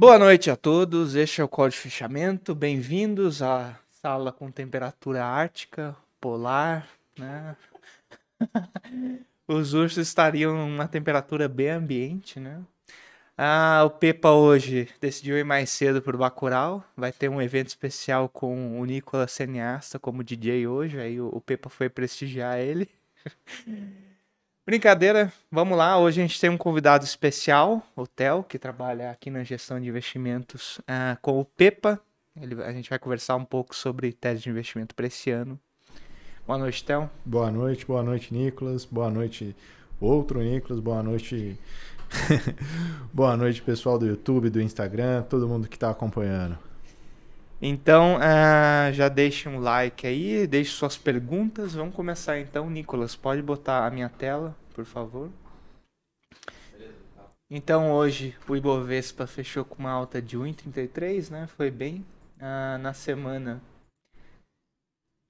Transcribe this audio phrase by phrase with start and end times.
[0.00, 2.54] Boa noite a todos, este é o Código de Fechamento.
[2.54, 6.88] Bem-vindos à sala com temperatura ártica, polar,
[7.18, 7.54] né?
[9.46, 12.62] Os ursos estariam numa temperatura bem ambiente, né?
[13.36, 16.82] Ah, o Pepa hoje decidiu ir mais cedo pro Bacurau.
[16.96, 20.98] Vai ter um evento especial com o Nicolas Cineasta como DJ hoje.
[20.98, 22.88] Aí o, o Pepa foi prestigiar ele.
[24.70, 25.98] Brincadeira, vamos lá.
[25.98, 29.88] Hoje a gente tem um convidado especial, o Theo, que trabalha aqui na gestão de
[29.88, 31.98] investimentos ah, com o Pepa.
[32.40, 35.58] Ele, a gente vai conversar um pouco sobre tese de investimento para esse ano.
[36.46, 37.10] Boa noite, Theo.
[37.24, 38.84] Boa noite, boa noite, Nicolas.
[38.84, 39.56] Boa noite,
[40.00, 40.78] outro Nicolas.
[40.78, 41.58] Boa noite,
[43.12, 46.56] Boa noite, pessoal do YouTube, do Instagram, todo mundo que está acompanhando.
[47.62, 51.74] Então, uh, já deixe um like aí, deixe suas perguntas.
[51.74, 53.14] Vamos começar então, Nicolas.
[53.14, 55.30] Pode botar a minha tela, por favor.
[57.50, 61.46] Então, hoje o Ibovespa fechou com uma alta de 1,33, né?
[61.48, 62.06] Foi bem.
[62.36, 63.60] Uh, na semana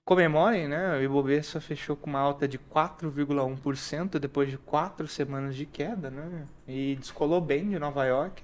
[0.04, 0.98] comemorem, né?
[0.98, 6.46] O Ibovespa fechou com uma alta de 4,1% depois de quatro semanas de queda, né?
[6.68, 8.42] E descolou bem de Nova York.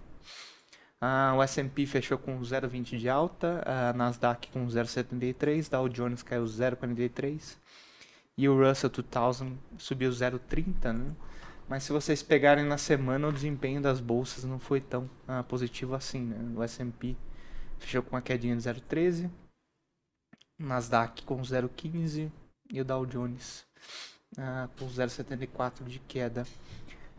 [1.01, 6.45] Ah, o S&P fechou com 0,20 de alta, a Nasdaq com 0,73, Dow Jones caiu
[6.45, 7.59] 0,43
[8.39, 11.15] e o Russell 2000 subiu 0,30, né?
[11.69, 15.95] Mas se vocês pegarem na semana, o desempenho das bolsas não foi tão ah, positivo
[15.95, 16.39] assim, né?
[16.55, 17.17] O S&P
[17.79, 19.31] fechou com uma quedinha de 0,13,
[20.59, 22.31] Nasdaq com 0,15
[22.71, 23.67] e o Dow Jones
[24.39, 26.47] uh, com 0,74 de queda.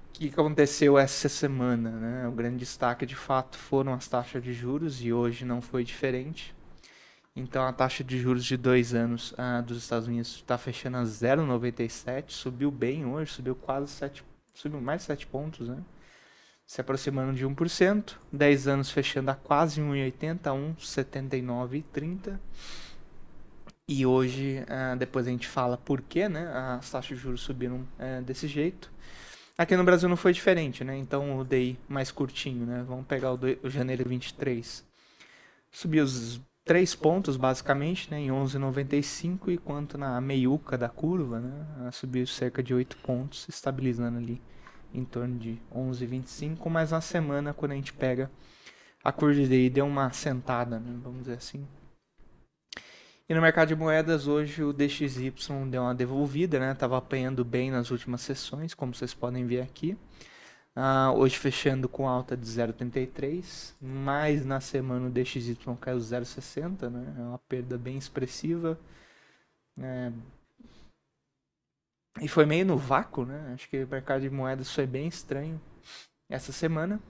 [0.09, 1.91] O que aconteceu essa semana?
[1.91, 2.27] Né?
[2.27, 6.55] O grande destaque de fato foram as taxas de juros e hoje não foi diferente.
[7.38, 11.03] Então a taxa de juros de dois anos uh, dos Estados Unidos está fechando a
[11.03, 14.23] 0,97, subiu bem hoje, subiu quase 7,
[14.55, 15.77] subiu mais 7 pontos, né?
[16.66, 20.39] se aproximando de 1%, 10 anos fechando a quase 1,80,
[20.79, 22.39] 1,79,30.
[23.88, 27.88] E hoje, uh, depois a gente fala por que né, as taxas de juros subiram
[28.00, 28.91] uh, desse jeito.
[29.56, 30.97] Aqui no Brasil não foi diferente, né?
[30.97, 32.83] Então o DI mais curtinho, né?
[32.88, 34.83] Vamos pegar o, do, o janeiro 23.
[35.72, 38.19] Subiu os 3 pontos, basicamente, né?
[38.19, 41.91] Em 11,95, enquanto na meiuca da curva, né?
[41.91, 44.41] Subiu cerca de 8 pontos, estabilizando ali
[44.94, 46.69] em torno de 11,25.
[46.69, 48.29] Mas na semana, quando a gente pega
[49.03, 51.00] a curva de deu uma sentada, né?
[51.01, 51.66] Vamos dizer assim.
[53.29, 55.33] E no mercado de moedas hoje o DXY
[55.69, 56.73] deu uma devolvida, né?
[56.73, 59.97] Tava apanhando bem nas últimas sessões, como vocês podem ver aqui.
[60.77, 67.15] Uh, hoje fechando com alta de 0,33, mas na semana o DXY caiu 0,60, né?
[67.17, 68.77] É uma perda bem expressiva.
[69.81, 70.11] É...
[72.21, 73.53] E foi meio no vácuo, né?
[73.55, 75.59] Acho que o mercado de moedas foi bem estranho
[76.29, 77.01] essa semana.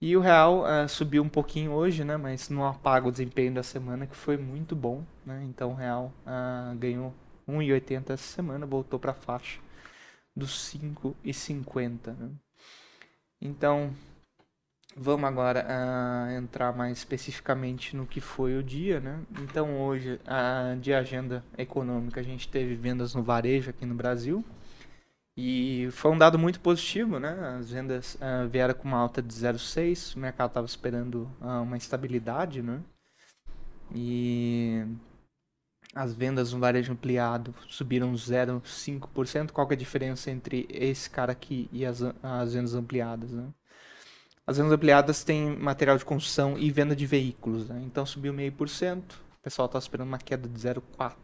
[0.00, 2.16] E o real uh, subiu um pouquinho hoje, né?
[2.16, 5.42] Mas não apaga o desempenho da semana, que foi muito bom, né?
[5.44, 7.12] Então o real uh, ganhou
[7.48, 9.58] 1,80 essa semana, voltou para a faixa
[10.36, 12.30] dos 5,50, né?
[13.40, 13.92] Então,
[14.96, 19.20] vamos agora uh, entrar mais especificamente no que foi o dia, né?
[19.42, 20.20] Então hoje,
[20.80, 24.44] de agenda econômica, a gente teve vendas no varejo aqui no Brasil,
[25.36, 27.56] e foi um dado muito positivo, né?
[27.58, 31.78] As vendas uh, vieram com uma alta de 0,6, o mercado estava esperando uh, uma
[31.78, 32.80] estabilidade, né?
[33.94, 34.84] E
[35.94, 39.50] as vendas no varejo ampliado subiram 0,5%.
[39.50, 43.48] Qual é a diferença entre esse cara aqui e as, as vendas ampliadas, né?
[44.46, 47.82] As vendas ampliadas têm material de construção e venda de veículos, né?
[47.84, 49.20] Então subiu meio por cento.
[49.38, 51.14] O pessoal está esperando uma queda de 0,4.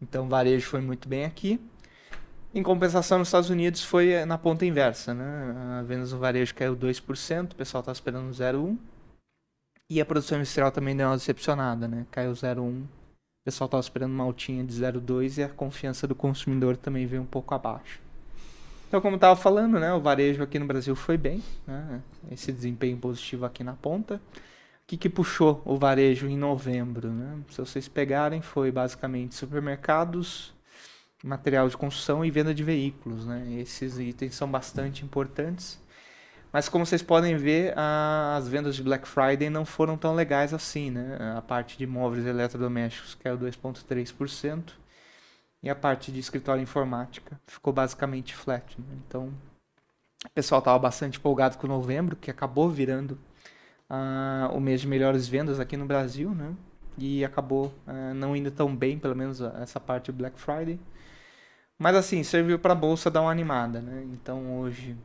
[0.00, 1.60] Então o varejo foi muito bem aqui.
[2.54, 5.54] Em compensação, nos Estados Unidos foi eh, na ponta inversa, né?
[5.78, 8.78] A vendas no varejo caiu 2%, o pessoal está esperando 0,1%.
[9.88, 12.06] E a produção industrial também deu uma decepcionada, né?
[12.10, 12.86] Caiu 0,1%.
[13.46, 17.26] Pessoal estava esperando uma altinha de 0,2% e a confiança do consumidor também veio um
[17.26, 18.00] pouco abaixo.
[18.88, 19.94] Então, como estava falando, né?
[19.94, 22.02] O varejo aqui no Brasil foi bem, né?
[22.28, 24.16] Esse desempenho positivo aqui na ponta.
[24.16, 24.20] O
[24.88, 27.38] que, que puxou o varejo em novembro, né?
[27.48, 30.52] Se vocês pegarem, foi basicamente supermercados,
[31.22, 33.26] material de construção e venda de veículos.
[33.26, 33.60] Né?
[33.60, 35.80] Esses itens são bastante importantes.
[36.52, 40.54] Mas como vocês podem ver, a, as vendas de Black Friday não foram tão legais
[40.54, 40.90] assim.
[40.90, 41.18] Né?
[41.36, 44.72] A parte de móveis eletrodomésticos caiu 2,3%.
[45.62, 48.78] E a parte de escritório informática ficou basicamente flat.
[48.78, 48.86] Né?
[49.06, 49.32] Então,
[50.24, 53.18] o pessoal estava bastante empolgado com novembro, que acabou virando
[53.90, 56.30] uh, o mês de melhores vendas aqui no Brasil.
[56.30, 56.54] Né?
[56.96, 60.78] E acabou uh, não indo tão bem, pelo menos essa parte do Black Friday.
[61.78, 64.02] Mas assim, serviu para a bolsa dar uma animada, né?
[64.12, 64.96] Então hoje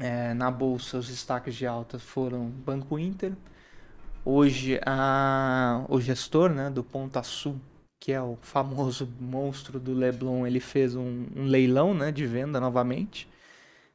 [0.00, 3.34] É, na bolsa, os destaques de alta foram Banco Inter.
[4.24, 7.60] Hoje, a, o gestor né, do Ponta Sul,
[7.98, 12.58] que é o famoso monstro do Leblon, ele fez um, um leilão né, de venda
[12.58, 13.28] novamente.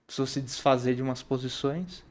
[0.05, 2.03] Precisou se desfazer de umas posições.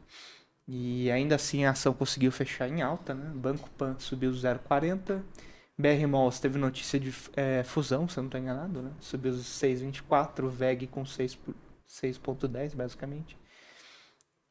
[0.67, 3.14] E ainda assim a ação conseguiu fechar em alta.
[3.14, 3.31] Né?
[3.32, 5.23] Banco Pan subiu 0,40.
[5.79, 8.82] BR Malls teve notícia de é, fusão, se eu não estou enganado.
[8.82, 8.91] Né?
[9.00, 10.49] Subiu 6,24.
[10.49, 13.44] VEG com 6,10 basicamente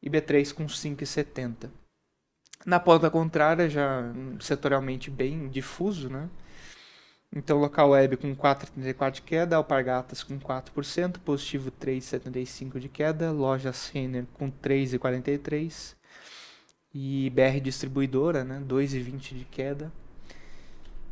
[0.04, 1.70] e B3 com 5,70.
[2.66, 4.02] Na ponta contrária, já
[4.38, 6.28] setorialmente bem difuso, né?
[7.34, 13.72] Então, local web com 4,34 de queda, Alpargatas com 4%, positivo 3,75 de queda, loja
[13.92, 15.96] Renner com 3,43
[16.94, 19.90] e BR Distribuidora, né, 2,20 de queda.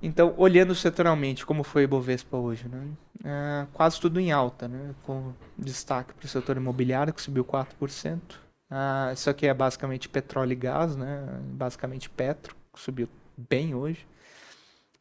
[0.01, 2.89] Então, olhando setorialmente, como foi o Ibovespa hoje, né?
[3.25, 4.95] É, quase tudo em alta, né?
[5.05, 8.21] com destaque para o setor imobiliário, que subiu 4%,
[8.75, 11.29] ah, isso aqui é basicamente petróleo e gás, né?
[11.43, 14.07] Basicamente Petro, subiu bem hoje.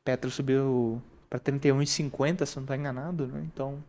[0.03, 3.41] Petro subiu para 31,50, se não estou enganado, né?
[3.45, 3.81] Então,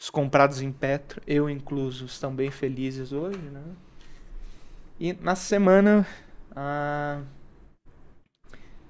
[0.00, 3.62] os comprados em Petro, eu incluso, estão bem felizes hoje, né?
[4.98, 6.06] E na semana,
[6.56, 7.20] ah,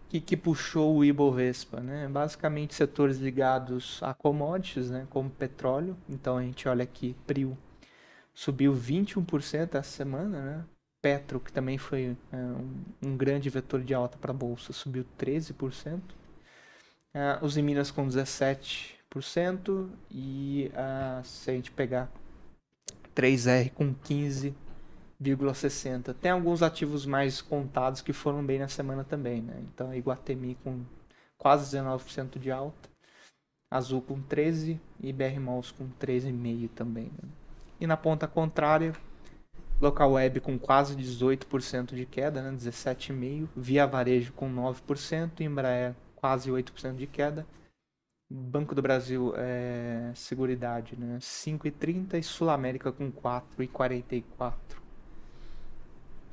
[0.08, 2.06] que, que puxou o Ibovespa, né?
[2.06, 5.04] Basicamente setores ligados a commodities, né?
[5.10, 5.96] Como petróleo.
[6.08, 7.58] Então a gente olha aqui, PRIO
[8.38, 10.64] subiu 21% essa semana, né?
[11.02, 15.04] Petro, que também foi é, um, um, grande vetor de alta para a bolsa, subiu
[15.18, 15.98] 13%.
[15.98, 16.02] Uh,
[17.14, 19.90] é, os em Minas com 17%.
[20.08, 22.08] E uh, se a gente pegar
[23.12, 26.14] 3R com 15,60%.
[26.14, 29.60] Tem alguns ativos mais contados que foram bem na semana também, né?
[29.62, 30.84] Então, Iguatemi com
[31.36, 32.88] quase 19% de alta.
[33.68, 37.10] Azul com 13% e BR Malls com 13,5% também.
[37.20, 37.28] Né?
[37.80, 38.92] E na ponta contrária,
[39.80, 46.50] local web com quase 18% de queda, né, 17,5%, via varejo com 9%, Embraer quase
[46.50, 47.46] 8% de queda,
[48.30, 54.52] Banco do Brasil é, Seguridade né, 5,30% e Sul América com 4,44%.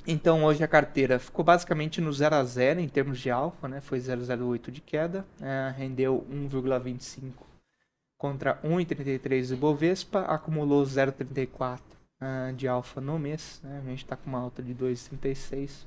[0.06, 3.80] Então hoje a carteira ficou basicamente no 0 a 0 em termos de alfa, né?
[3.80, 7.45] Foi 0,08 de queda, é, rendeu 1,25
[8.18, 13.82] contra 1,33 do Bovespa, acumulou 0,34 uh, de alfa no mês, né?
[13.84, 15.84] a gente está com uma alta de 2,36.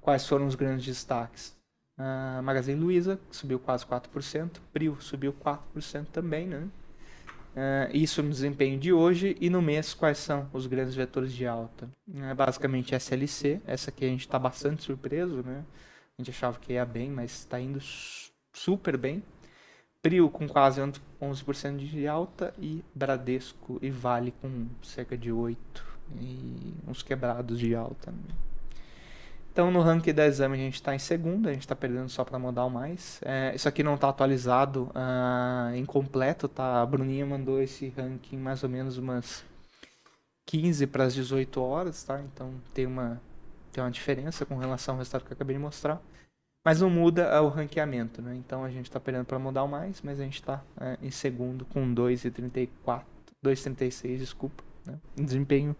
[0.00, 1.54] Quais foram os grandes destaques?
[1.98, 6.68] Uh, Magazine Luiza subiu quase 4%, Prio subiu 4% também, né?
[7.50, 11.46] Uh, isso no desempenho de hoje e no mês quais são os grandes vetores de
[11.46, 11.90] alta?
[12.08, 15.64] Uh, basicamente SLC, essa aqui a gente está bastante surpreso, né?
[16.16, 17.80] A gente achava que ia bem, mas está indo
[18.52, 19.22] super bem.
[20.02, 20.80] Prio com quase
[21.20, 25.56] 11% de alta e Bradesco e Vale com cerca de 8%
[26.18, 28.12] e uns quebrados de alta.
[29.52, 32.24] Então no ranking da exame a gente está em segundo, a gente está perdendo só
[32.24, 33.20] para modal mais.
[33.24, 36.80] É, isso aqui não está atualizado, uh, incompleto, tá?
[36.80, 39.44] A Bruninha mandou esse ranking mais ou menos umas
[40.46, 42.20] 15 para as 18 horas, tá?
[42.20, 43.20] Então tem uma,
[43.72, 46.00] tem uma diferença com relação ao resultado que eu acabei de mostrar.
[46.64, 48.34] Mas não muda o ranqueamento, né?
[48.36, 51.10] Então a gente está perdendo para mudar o mais, mas a gente está é, em
[51.10, 53.02] segundo com 2,34,
[53.44, 54.62] 2,36, desculpa.
[54.84, 54.98] Né?
[55.18, 55.74] Um desempenho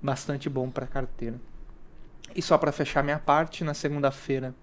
[0.00, 1.40] bastante bom para carteira.
[2.34, 4.54] E só para fechar minha parte, na segunda-feira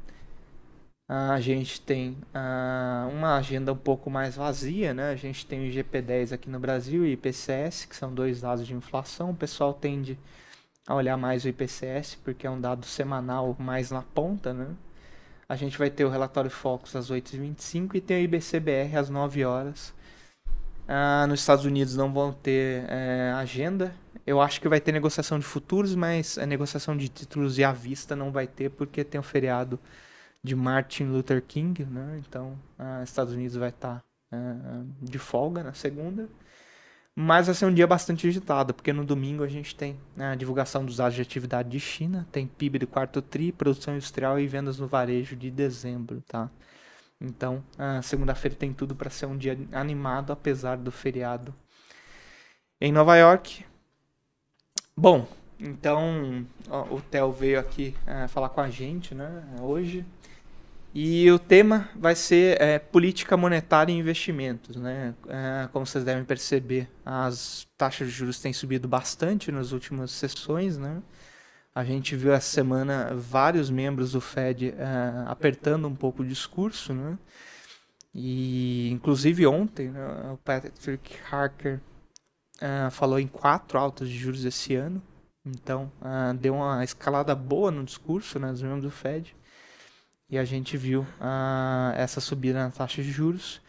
[1.13, 5.11] a gente tem uh, uma agenda um pouco mais vazia, né?
[5.11, 8.65] A gente tem o IGP-10 aqui no Brasil e o IPCS, que são dois dados
[8.65, 9.31] de inflação.
[9.31, 10.17] O pessoal tende
[10.87, 14.67] a olhar mais o IPCS, porque é um dado semanal mais na ponta, né?
[15.51, 19.43] A gente vai ter o relatório Focus às 8h25 e tem o IBCBR às 9
[19.43, 19.93] horas.
[20.87, 23.93] Ah, nos Estados Unidos não vão ter é, agenda.
[24.25, 27.73] Eu acho que vai ter negociação de futuros, mas a negociação de títulos e à
[27.73, 29.77] vista não vai ter porque tem o feriado
[30.41, 32.21] de Martin Luther King, né?
[32.25, 32.57] Então,
[33.03, 34.37] os Estados Unidos vai estar tá, é,
[35.01, 36.29] de folga na segunda.
[37.15, 40.35] Mas vai ser um dia bastante agitado, porque no domingo a gente tem né, a
[40.35, 44.47] divulgação dos dados de atividade de China, tem PIB do quarto TRI, produção industrial e
[44.47, 46.49] vendas no varejo de dezembro, tá?
[47.19, 47.63] Então,
[48.01, 51.53] segunda-feira tem tudo para ser um dia animado, apesar do feriado
[52.79, 53.63] em Nova York.
[54.97, 55.27] Bom,
[55.59, 60.03] então ó, o Theo veio aqui é, falar com a gente, né, hoje.
[60.93, 64.75] E o tema vai ser é, política monetária e investimentos.
[64.75, 65.15] Né?
[65.27, 70.77] É, como vocês devem perceber, as taxas de juros têm subido bastante nas últimas sessões.
[70.77, 71.01] Né?
[71.73, 76.93] A gente viu essa semana vários membros do Fed é, apertando um pouco o discurso.
[76.93, 77.17] Né?
[78.13, 81.79] E, inclusive, ontem, né, o Patrick Harker
[82.59, 85.01] é, falou em quatro altas de juros esse ano.
[85.45, 89.35] Então, uh, deu uma escalada boa no discurso né, dos membros do Fed.
[90.31, 93.61] E a gente viu uh, essa subida na taxa de juros.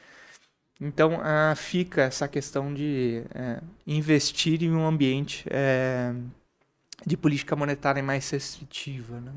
[0.81, 6.31] Então, uh, fica essa questão de uh, investir em um ambiente uh,
[7.05, 9.21] de política monetária mais restritiva.
[9.21, 9.33] Né?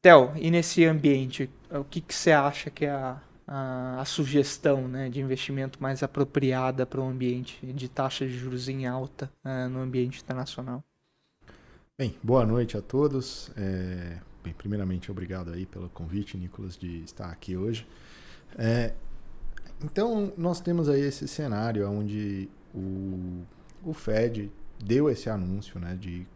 [0.00, 4.88] Theo, e nesse ambiente, o que, que você acha que é a, a, a sugestão
[4.88, 9.68] né, de investimento mais apropriada para um ambiente de taxa de juros em alta uh,
[9.68, 10.82] no ambiente internacional?
[11.98, 13.50] Bem, boa noite a todos.
[13.56, 17.86] É, bem, primeiramente, obrigado aí pelo convite, Nicolas, de estar aqui hoje.
[18.56, 18.92] É,
[19.82, 23.42] então, nós temos aí esse cenário onde o,
[23.82, 24.50] o Fed
[24.82, 26.26] deu esse anúncio né, de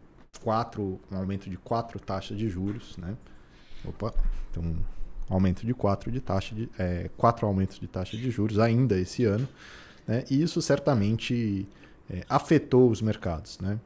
[0.42, 2.96] quatro, um aumento de quatro taxas de juros.
[2.96, 3.16] Né?
[3.84, 4.12] Opa,
[4.50, 8.58] então, um aumento de quatro, de taxa de, é, quatro aumentos de taxa de juros
[8.58, 9.48] ainda esse ano.
[10.04, 10.24] Né?
[10.28, 11.68] E isso certamente
[12.10, 13.60] é, afetou os mercados.
[13.60, 13.78] Né?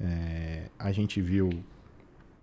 [0.00, 1.50] É, a gente viu,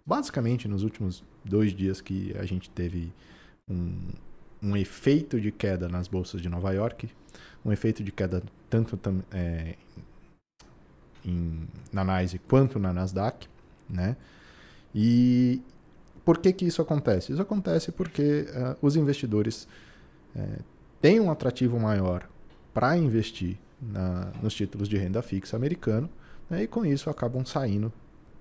[0.07, 3.13] basicamente, nos últimos dois dias que a gente teve
[3.69, 3.99] um,
[4.63, 7.09] um efeito de queda nas bolsas de Nova York,
[7.65, 8.97] um efeito de queda tanto
[9.31, 9.75] é,
[11.25, 13.49] em, na NYSE quanto na Nasdaq,
[13.89, 14.15] né?
[14.95, 15.61] E
[16.23, 17.33] por que que isso acontece?
[17.33, 19.67] Isso acontece porque uh, os investidores
[20.35, 20.63] uh,
[21.01, 22.27] têm um atrativo maior
[22.73, 26.09] para investir na, nos títulos de renda fixa americano
[26.49, 26.63] né?
[26.63, 27.91] e com isso acabam saindo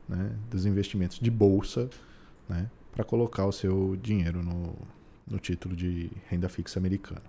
[0.08, 1.88] né, dos investimentos de bolsa
[2.48, 4.74] né, para colocar o seu dinheiro no,
[5.26, 7.22] no título de renda fixa americano.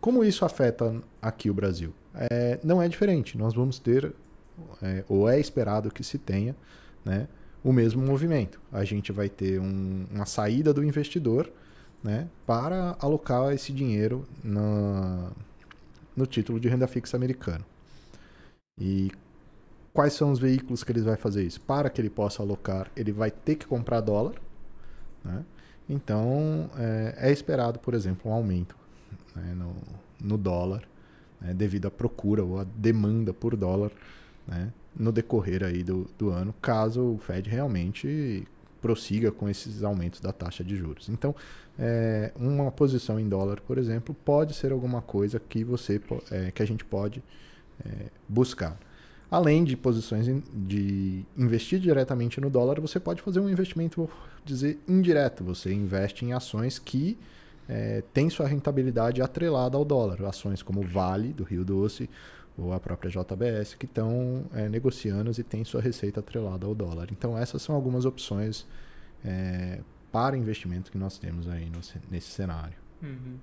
[0.00, 1.92] Como isso afeta aqui o Brasil?
[2.14, 3.36] É, não é diferente.
[3.36, 4.12] Nós vamos ter,
[4.82, 6.54] é, ou é esperado que se tenha,
[7.04, 7.28] né,
[7.64, 8.60] o mesmo movimento.
[8.72, 11.50] A gente vai ter um, uma saída do investidor
[12.02, 15.32] né, para alocar esse dinheiro na,
[16.16, 17.64] no título de renda fixa americano.
[18.78, 19.10] E
[19.96, 21.58] quais são os veículos que ele vai fazer isso?
[21.58, 24.34] Para que ele possa alocar, ele vai ter que comprar dólar.
[25.24, 25.42] Né?
[25.88, 28.76] Então, é, é esperado, por exemplo, um aumento
[29.34, 29.74] né, no,
[30.20, 30.82] no, dólar,
[31.40, 33.90] né, devido à procura ou à demanda por dólar
[34.46, 38.46] né, no decorrer aí do, do ano, caso o Fed realmente
[38.82, 41.08] prossiga com esses aumentos da taxa de juros.
[41.08, 41.34] Então,
[41.78, 45.98] é, uma posição em dólar, por exemplo, pode ser alguma coisa que você
[46.30, 47.24] é, que a gente pode
[47.82, 48.78] é, buscar.
[49.30, 54.10] Além de posições de investir diretamente no dólar, você pode fazer um investimento, vou
[54.44, 55.42] dizer, indireto.
[55.42, 57.18] Você investe em ações que
[57.68, 60.24] é, têm sua rentabilidade atrelada ao dólar.
[60.24, 62.08] Ações como Vale, do Rio Doce,
[62.56, 67.08] ou a própria JBS, que estão é, negociando e têm sua receita atrelada ao dólar.
[67.10, 68.64] Então, essas são algumas opções
[69.24, 69.80] é,
[70.12, 71.80] para investimento que nós temos aí no,
[72.10, 72.76] nesse cenário.
[73.02, 73.38] Uhum.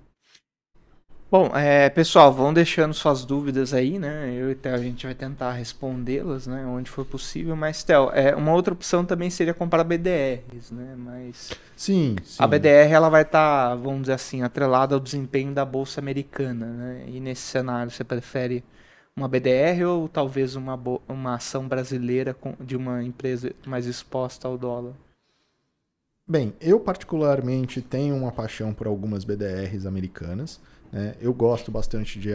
[1.33, 4.31] Bom, é, pessoal, vão deixando suas dúvidas aí, né?
[4.37, 6.63] Eu e Theo, a gente vai tentar respondê-las, né?
[6.63, 7.55] Onde for possível.
[7.55, 10.93] Mas, Theo, é, uma outra opção também seria comprar BDRs, né?
[10.95, 11.49] Mas...
[11.75, 12.35] Sim, sim.
[12.37, 16.67] A BDR, ela vai estar, tá, vamos dizer assim, atrelada ao desempenho da Bolsa Americana,
[16.67, 17.05] né?
[17.07, 18.63] E nesse cenário, você prefere
[19.15, 24.93] uma BDR ou talvez uma, uma ação brasileira de uma empresa mais exposta ao dólar?
[26.27, 30.61] Bem, eu particularmente tenho uma paixão por algumas BDRs americanas.
[30.93, 31.15] Né?
[31.19, 32.29] Eu gosto bastante de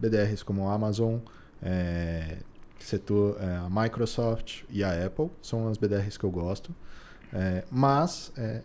[0.00, 1.18] BDRs como a Amazon,
[1.60, 2.38] é,
[2.78, 6.74] setor, é, a Microsoft e a Apple, são as BDRs que eu gosto.
[7.32, 8.62] É, mas é,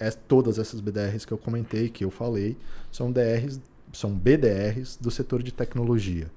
[0.00, 2.56] é, todas essas BDRs que eu comentei, que eu falei,
[2.90, 3.60] são, DRs,
[3.92, 6.30] são BDRs do setor de tecnologia.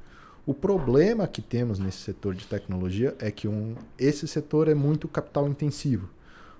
[0.45, 5.07] O problema que temos nesse setor de tecnologia é que um, esse setor é muito
[5.07, 6.09] capital intensivo.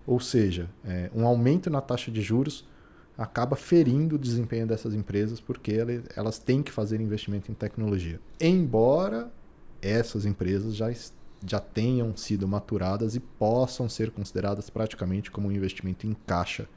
[0.06, 2.66] Ou seja, é, um aumento na taxa de juros
[3.18, 5.78] acaba ferindo o desempenho dessas empresas porque
[6.16, 8.20] elas têm que fazer investimento em tecnologia.
[8.40, 9.32] Embora
[9.82, 10.92] essas empresas já,
[11.46, 16.68] já tenham sido maturadas e possam ser consideradas praticamente como um investimento em caixa,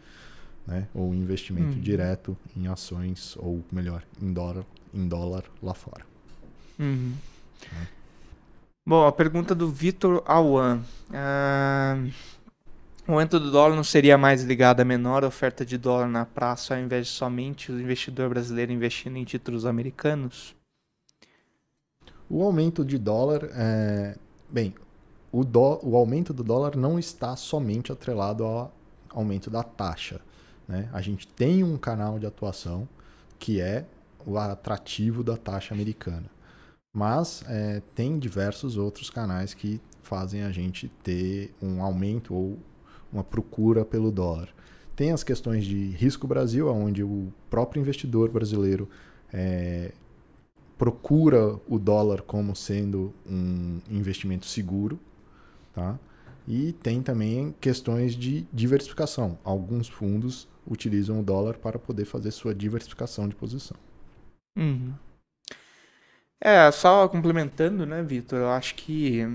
[0.67, 0.88] né?
[0.95, 1.81] ou um investimento uhum.
[1.81, 6.05] direto em ações, ou melhor, em dólar, em dólar lá fora.
[6.79, 7.14] Uhum.
[7.62, 7.87] É.
[8.87, 10.83] Bom, a pergunta do Vitor Awan.
[11.09, 12.12] Uh,
[13.07, 16.75] o aumento do dólar não seria mais ligado à menor oferta de dólar na praça
[16.75, 20.57] ao invés de somente o investidor brasileiro investindo em títulos americanos?
[22.29, 24.17] O aumento de dólar, é...
[24.49, 24.75] bem,
[25.31, 25.81] o, do...
[25.83, 28.73] o aumento do dólar não está somente atrelado ao
[29.11, 30.21] aumento da taxa.
[30.67, 30.89] Né?
[30.93, 32.89] A gente tem um canal de atuação
[33.39, 33.85] que é
[34.25, 36.31] o atrativo da taxa americana.
[36.97, 42.59] Mas é, tem diversos outros canais que fazem a gente ter um aumento ou
[43.14, 44.49] uma procura pelo dólar.
[44.97, 48.88] Tem as questões de risco Brasil, onde o próprio investidor brasileiro
[49.33, 49.92] é,
[50.76, 54.99] procura o dólar como sendo um investimento seguro.
[55.73, 55.99] Tá?
[56.47, 59.38] E tem também questões de diversificação.
[59.42, 63.76] Alguns fundos utilizam o dólar para poder fazer sua diversificação de posição.
[64.56, 64.92] Uhum.
[66.40, 68.38] É, só complementando, né, Vitor?
[68.38, 69.26] Eu acho que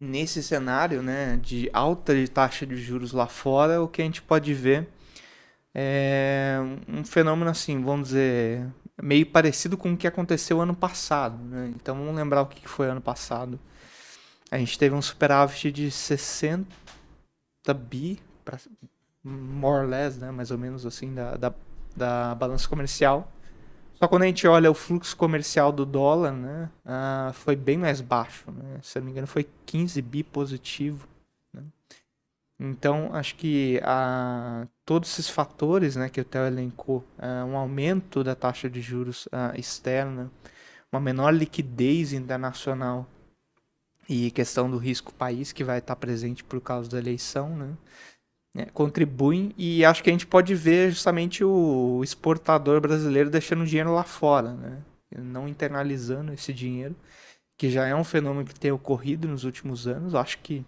[0.00, 4.54] nesse cenário, né, de alta taxa de juros lá fora, o que a gente pode
[4.54, 4.88] ver
[5.74, 8.66] é um fenômeno assim, vamos dizer,
[9.00, 11.72] meio parecido com o que aconteceu ano passado, né?
[11.76, 13.60] Então vamos lembrar o que foi ano passado.
[14.50, 16.66] A gente teve um superávit de 60
[17.74, 18.18] bi,
[19.22, 21.54] more or less, né, mais ou menos assim, da, da,
[21.94, 23.30] da balança comercial.
[23.98, 28.00] Só quando a gente olha o fluxo comercial do dólar, né, uh, foi bem mais
[28.00, 28.48] baixo.
[28.52, 28.78] Né?
[28.80, 31.08] Se não me engano, foi 15 bi positivo.
[31.52, 31.64] Né?
[32.60, 38.22] Então, acho que uh, todos esses fatores né, que o Theo elencou, uh, um aumento
[38.22, 40.30] da taxa de juros externa,
[40.92, 43.04] uma menor liquidez internacional
[44.08, 47.76] e questão do risco país que vai estar presente por causa da eleição, né?
[48.58, 53.94] Né, contribuem e acho que a gente pode ver justamente o exportador brasileiro deixando dinheiro
[53.94, 54.82] lá fora, né?
[55.16, 56.96] não internalizando esse dinheiro,
[57.56, 60.14] que já é um fenômeno que tem ocorrido nos últimos anos.
[60.14, 60.64] Acho que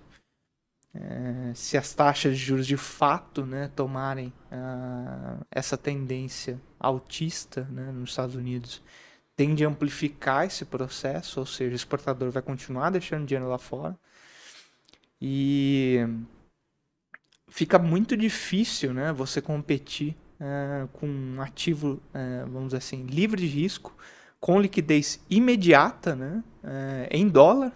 [0.95, 7.91] é, se as taxas de juros de fato né, tomarem uh, essa tendência altista né,
[7.93, 8.83] nos Estados Unidos,
[9.37, 13.99] tende a amplificar esse processo, ou seja, o exportador vai continuar deixando dinheiro lá fora.
[15.21, 16.07] E
[17.51, 23.43] fica muito difícil né, você competir uh, com um ativo, uh, vamos dizer assim, livre
[23.43, 23.95] de risco,
[24.41, 27.73] com liquidez imediata né, uh, em dólar,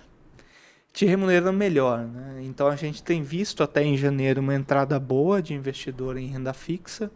[0.93, 2.07] te remunerando melhor.
[2.07, 2.43] Né?
[2.45, 6.55] Então a gente tem visto até em janeiro uma entrada boa de investidor em renda
[6.55, 7.11] fixa,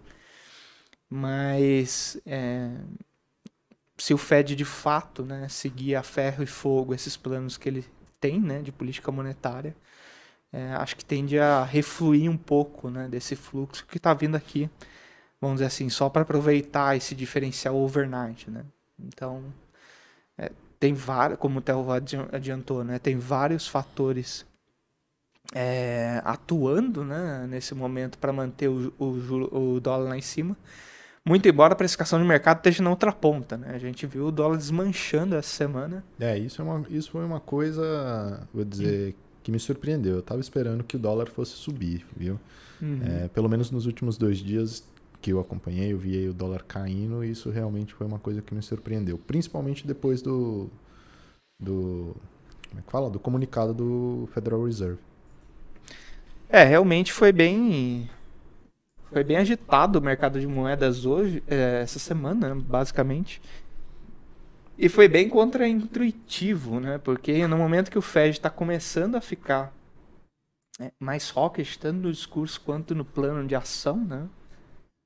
[1.09, 2.71] mas é,
[3.97, 7.85] se o Fed de fato né, seguir a ferro e fogo esses planos que ele
[8.21, 9.75] tem né, de política monetária,
[10.53, 14.69] é, acho que tende a refluir um pouco né, desse fluxo que está vindo aqui,
[15.41, 18.51] vamos dizer assim, só para aproveitar esse diferencial overnight.
[18.51, 18.65] Né?
[18.99, 19.45] Então,
[20.37, 21.85] é, tem vários, como o Theo
[22.33, 24.47] adiantou, né, tem vários fatores
[25.55, 30.57] é, atuando né, nesse momento para manter o, o, o dólar lá em cima.
[31.25, 33.73] Muito embora a precificação de mercado esteja na outra ponta, né?
[33.75, 36.03] A gente viu o dólar desmanchando essa semana.
[36.19, 39.15] É, isso, é uma, isso foi uma coisa, vou dizer,
[39.49, 40.17] que me surpreendeu.
[40.17, 42.39] Eu estava esperando que o dólar fosse subir, viu?
[42.83, 43.01] Uhum.
[43.03, 44.87] É, pelo menos nos últimos dois dias
[45.23, 48.55] que eu acompanhei, eu vi o dólar caindo e isso realmente foi uma coisa que
[48.55, 49.17] me surpreendeu.
[49.17, 50.69] Principalmente depois do.
[51.59, 52.15] do
[52.69, 53.09] como é que fala?
[53.09, 54.99] Do comunicado do Federal Reserve.
[56.51, 58.11] É, realmente foi bem.
[59.11, 63.41] Foi bem agitado o mercado de moedas hoje, é, essa semana, basicamente.
[64.79, 66.99] E foi bem contraintuitivo, né?
[66.99, 69.73] Porque no momento que o Fed está começando a ficar
[70.79, 74.29] né, mais hawkish, tanto no discurso quanto no plano de ação, né?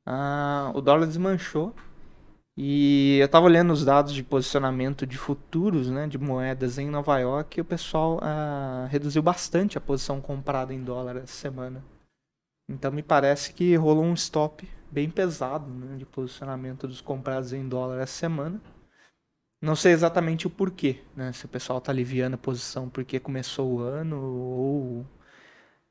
[0.05, 1.75] Ah, o dólar desmanchou.
[2.55, 7.19] E eu estava olhando os dados de posicionamento de futuros, né, de moedas em Nova
[7.19, 11.83] York, e o pessoal ah, reduziu bastante a posição comprada em dólar essa semana.
[12.69, 17.67] Então me parece que rolou um stop bem pesado né, de posicionamento dos comprados em
[17.67, 18.61] dólar essa semana.
[19.63, 21.33] Não sei exatamente o porquê, né?
[21.33, 25.07] Se o pessoal está aliviando a posição porque começou o ano ou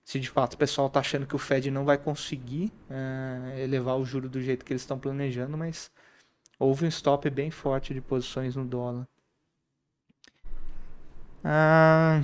[0.03, 3.97] se de fato o pessoal está achando que o Fed não vai conseguir é, elevar
[3.97, 5.89] o juro do jeito que eles estão planejando, mas
[6.59, 9.07] houve um stop bem forte de posições no dólar.
[11.41, 12.21] Ah,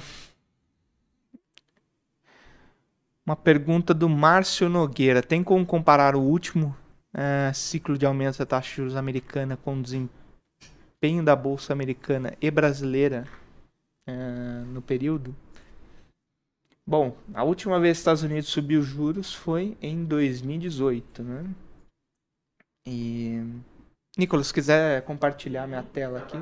[3.25, 5.23] uma pergunta do Márcio Nogueira.
[5.23, 6.75] Tem como comparar o último
[7.13, 10.26] é, ciclo de aumento da taxa de juros americana com o desempenho
[11.01, 13.25] desempenho da bolsa americana e brasileira
[14.07, 15.35] uh, no período?
[16.85, 21.55] Bom, a última vez que os Estados Unidos subiu juros foi em 2018, né?
[22.85, 23.41] E
[24.17, 26.37] Nicolas, se quiser compartilhar minha tela aqui,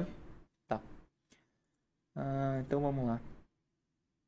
[0.68, 0.80] tá?
[2.16, 3.20] Uh, então vamos lá.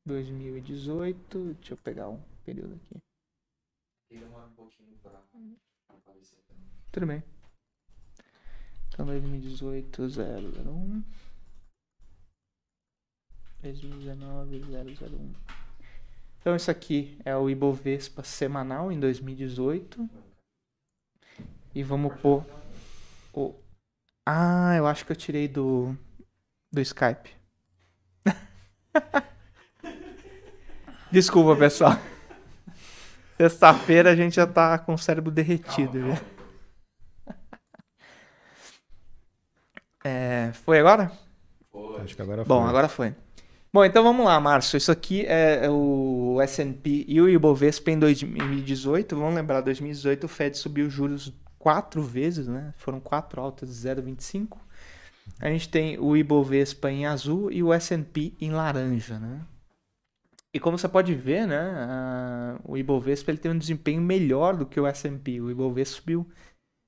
[0.06, 3.00] 2018, deixa eu pegar um período aqui.
[6.90, 7.37] Tudo bem.
[8.98, 11.04] Então 2018 001
[13.62, 15.34] 2019 001
[16.40, 20.10] Então isso aqui é o Ibovespa semanal em 2018
[21.76, 22.44] e vamos pôr
[23.32, 23.54] o
[24.26, 25.96] Ah, eu acho que eu tirei do
[26.72, 27.30] do Skype.
[31.12, 31.92] Desculpa, pessoal.
[33.36, 36.37] Sexta-feira a gente já tá com o cérebro derretido, calma, calma.
[40.04, 41.10] É, foi agora?
[41.70, 42.00] Foi.
[42.00, 42.48] Acho que agora foi.
[42.48, 43.14] Bom, agora foi.
[43.72, 44.76] Bom, então vamos lá, Márcio.
[44.76, 49.14] Isso aqui é o S&P e o Ibovespa em 2018.
[49.14, 52.72] Vamos lembrar, 2018 o Fed subiu juros quatro vezes, né?
[52.78, 54.56] Foram quatro altas de 0,25.
[55.38, 59.42] A gente tem o Ibovespa em azul e o S&P em laranja, né?
[60.52, 64.64] E como você pode ver, né, a, o Ibovespa ele tem um desempenho melhor do
[64.64, 65.40] que o S&P.
[65.42, 66.26] O Ibovespa subiu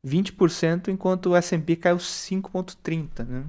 [0.07, 3.45] 20%, enquanto o S&P caiu 5,30%, né?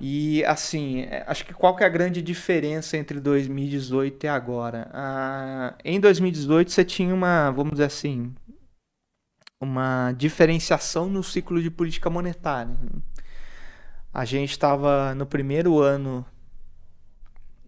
[0.00, 4.90] E assim, é, acho que qual que é a grande diferença entre 2018 e agora?
[4.92, 8.34] Ah, em 2018 você tinha uma, vamos dizer assim,
[9.60, 12.76] uma diferenciação no ciclo de política monetária.
[14.12, 16.26] A gente estava no primeiro ano,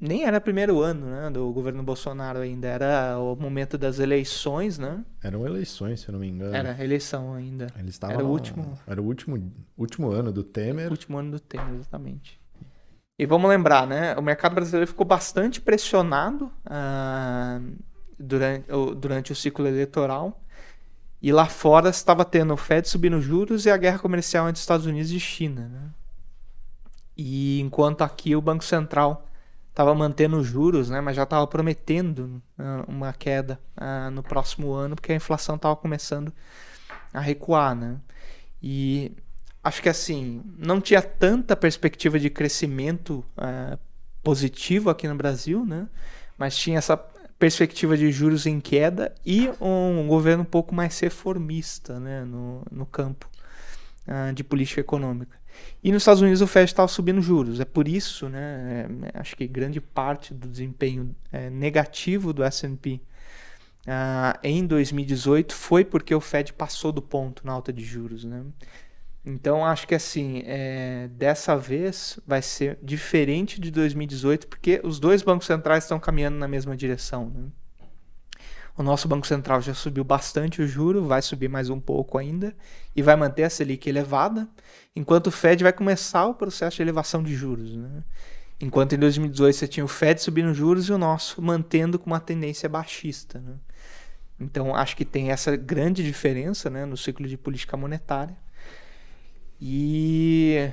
[0.04, 5.04] nem era primeiro ano né, do governo Bolsonaro ainda, era o momento das eleições, né?
[5.22, 6.54] Eram eleições, se eu não me engano.
[6.54, 7.68] Era eleição ainda.
[7.78, 8.78] Eles era o último.
[8.86, 10.90] Era o último, último ano do Temer.
[10.90, 12.40] Último ano do Temer, exatamente.
[13.18, 14.14] E vamos lembrar, né?
[14.16, 17.74] O mercado brasileiro ficou bastante pressionado uh,
[18.18, 20.40] durante, durante o ciclo eleitoral.
[21.22, 24.84] E lá fora estava tendo o Fed subindo juros e a guerra comercial entre Estados
[24.84, 25.68] Unidos e China.
[25.68, 25.90] Né?
[27.16, 29.26] E enquanto aqui o Banco Central
[29.74, 34.94] estava mantendo juros, né, mas já estava prometendo uh, uma queda uh, no próximo ano,
[34.94, 36.32] porque a inflação estava começando
[37.12, 37.74] a recuar.
[37.74, 37.96] Né?
[38.62, 39.10] E
[39.64, 43.76] acho que assim, não tinha tanta perspectiva de crescimento uh,
[44.22, 45.88] positivo aqui no Brasil, né?
[46.38, 46.96] mas tinha essa
[47.36, 52.86] perspectiva de juros em queda e um governo um pouco mais reformista né, no, no
[52.86, 53.28] campo
[54.06, 55.36] uh, de política econômica.
[55.82, 57.60] E nos Estados Unidos o Fed estava subindo juros.
[57.60, 63.00] É por isso, né, é, acho que grande parte do desempenho é, negativo do S&P
[63.86, 68.24] uh, em 2018 foi porque o Fed passou do ponto na alta de juros.
[68.24, 68.42] Né?
[69.24, 75.22] Então acho que assim, é, dessa vez vai ser diferente de 2018, porque os dois
[75.22, 77.30] bancos centrais estão caminhando na mesma direção.
[77.34, 77.46] Né?
[78.76, 82.54] O nosso Banco Central já subiu bastante o juro, vai subir mais um pouco ainda
[82.94, 84.48] e vai manter a Selic elevada,
[84.96, 87.76] enquanto o Fed vai começar o processo de elevação de juros.
[87.76, 88.02] Né?
[88.60, 92.18] Enquanto em 2018 você tinha o Fed subindo juros e o nosso mantendo com uma
[92.18, 93.38] tendência baixista.
[93.40, 93.54] Né?
[94.40, 98.36] Então acho que tem essa grande diferença né, no ciclo de política monetária.
[99.60, 100.68] E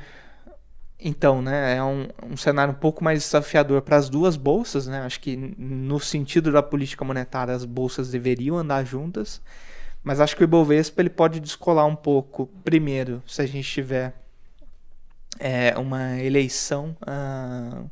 [1.03, 5.01] então, né, é um, um cenário um pouco mais desafiador para as duas bolsas, né?
[5.01, 9.41] Acho que no sentido da política monetária as bolsas deveriam andar juntas,
[10.03, 12.47] mas acho que o Ibovespa ele pode descolar um pouco.
[12.63, 14.13] Primeiro, se a gente tiver
[15.39, 17.83] é, uma eleição, ah,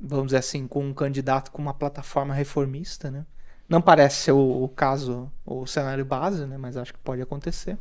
[0.00, 3.26] vamos dizer assim, com um candidato com uma plataforma reformista, né?
[3.68, 6.56] Não parece ser o, o caso, o cenário base, né?
[6.56, 7.78] Mas acho que pode acontecer.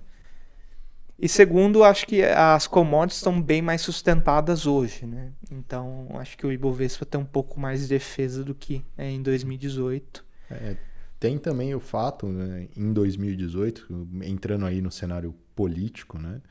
[1.21, 5.34] E segundo, acho que as commodities estão bem mais sustentadas hoje, né?
[5.51, 9.21] Então, acho que o Ibovespa tem um pouco mais de defesa do que é em
[9.21, 10.23] 2018.
[10.49, 10.77] É,
[11.19, 16.41] tem também o fato, né, em 2018, entrando aí no cenário político, né?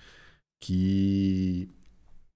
[0.61, 1.71] Que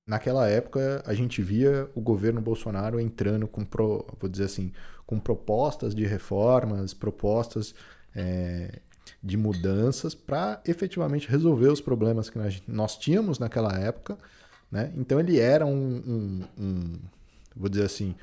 [0.08, 4.72] naquela época a gente via o governo Bolsonaro entrando com, pro, vou dizer assim,
[5.04, 7.74] com propostas de reformas, propostas
[8.14, 8.80] é,
[9.22, 14.18] de mudanças para efetivamente resolver os problemas que nós, tínhamos naquela época.
[14.70, 14.92] Né?
[14.96, 16.98] Então ele era um, um, um
[17.54, 18.14] vou dizer assim,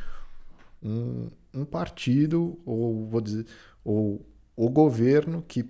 [0.83, 3.45] um, um, partido, ou vou dizer,
[3.83, 5.65] ou o governo que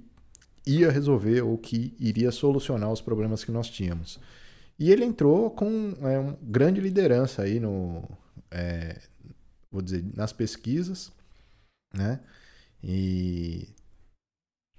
[0.66, 4.20] ia resolver ou que iria solucionar os problemas que nós tínhamos.
[4.80, 8.04] E ele entrou com é, uma grande liderança aí no,
[8.50, 9.00] é,
[9.72, 11.12] vou dizer, nas pesquisas,
[11.94, 12.20] né?
[12.82, 13.68] E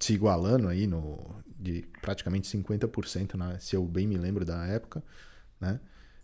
[0.01, 5.03] se igualando aí no de praticamente 50%, na, se eu bem me lembro da época,
[5.61, 5.79] né?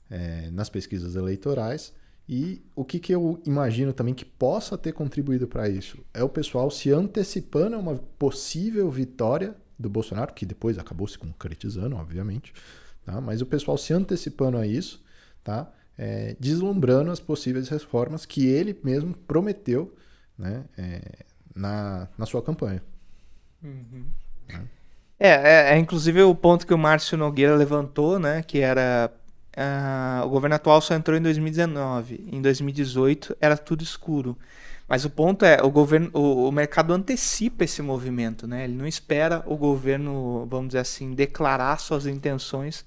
[0.08, 1.92] É, nas pesquisas eleitorais.
[2.28, 6.28] E o que, que eu imagino também que possa ter contribuído para isso é o
[6.28, 12.52] pessoal se antecipando a uma possível vitória do Bolsonaro, que depois acabou se concretizando, obviamente,
[13.04, 13.20] tá?
[13.20, 15.04] mas o pessoal se antecipando a isso,
[15.44, 15.70] tá?
[15.98, 19.94] É, deslumbrando as possíveis reformas que ele mesmo prometeu
[20.38, 20.64] né?
[20.76, 22.82] É, na, na sua campanha.
[23.66, 24.06] Uhum.
[25.18, 28.42] É, é, é, inclusive o ponto que o Márcio Nogueira levantou, né?
[28.42, 29.12] Que era.
[29.56, 32.28] Uh, o governo atual só entrou em 2019.
[32.30, 34.36] Em 2018 era tudo escuro.
[34.86, 38.64] Mas o ponto é, o governo, o, o, mercado antecipa esse movimento, né?
[38.64, 42.84] Ele não espera o governo, vamos dizer assim, declarar suas intenções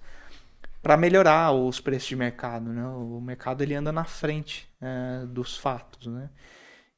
[0.81, 2.85] para melhorar os preços de mercado, né?
[2.85, 6.29] O mercado ele anda na frente é, dos fatos, né?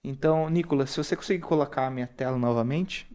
[0.04, 3.08] Então, Nicolas, se você conseguir colocar a minha tela novamente,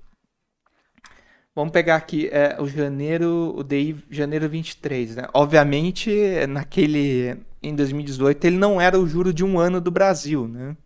[1.56, 5.28] Vamos pegar aqui é, o janeiro, o DI janeiro 23, né?
[5.32, 6.12] Obviamente,
[6.46, 10.76] naquele em 2018 ele não era o juro de um ano do Brasil, né?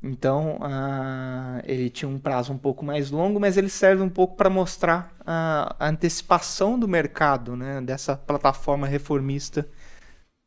[0.00, 4.36] Então, uh, ele tinha um prazo um pouco mais longo, mas ele serve um pouco
[4.36, 9.68] para mostrar a, a, antecipação do mercado, né, dessa plataforma reformista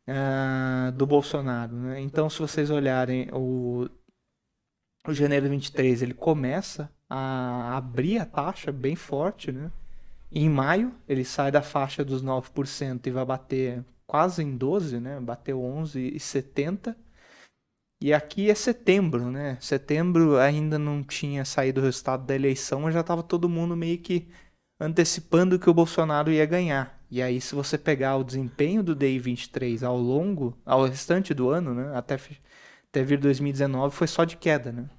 [0.08, 1.75] uh, do Bolsonaro.
[1.75, 1.99] Né?
[2.01, 3.89] Então, se vocês olharem o,
[5.06, 9.71] o janeiro 23, ele começa a abrir a taxa bem forte, né?
[10.32, 15.19] Em maio, ele sai da faixa dos 9% e vai bater quase em 12, né?
[15.19, 16.95] Bateu 11,70
[18.02, 19.58] e aqui é setembro, né?
[19.62, 23.97] Setembro ainda não tinha saído o resultado da eleição, mas já estava todo mundo meio
[23.99, 24.28] que
[24.80, 26.99] antecipando que o Bolsonaro ia ganhar.
[27.10, 31.49] E aí, se você pegar o desempenho do DI 23 ao longo, ao restante do
[31.49, 31.95] ano, né?
[31.95, 32.19] Até,
[32.89, 34.89] até vir 2019, foi só de queda, né?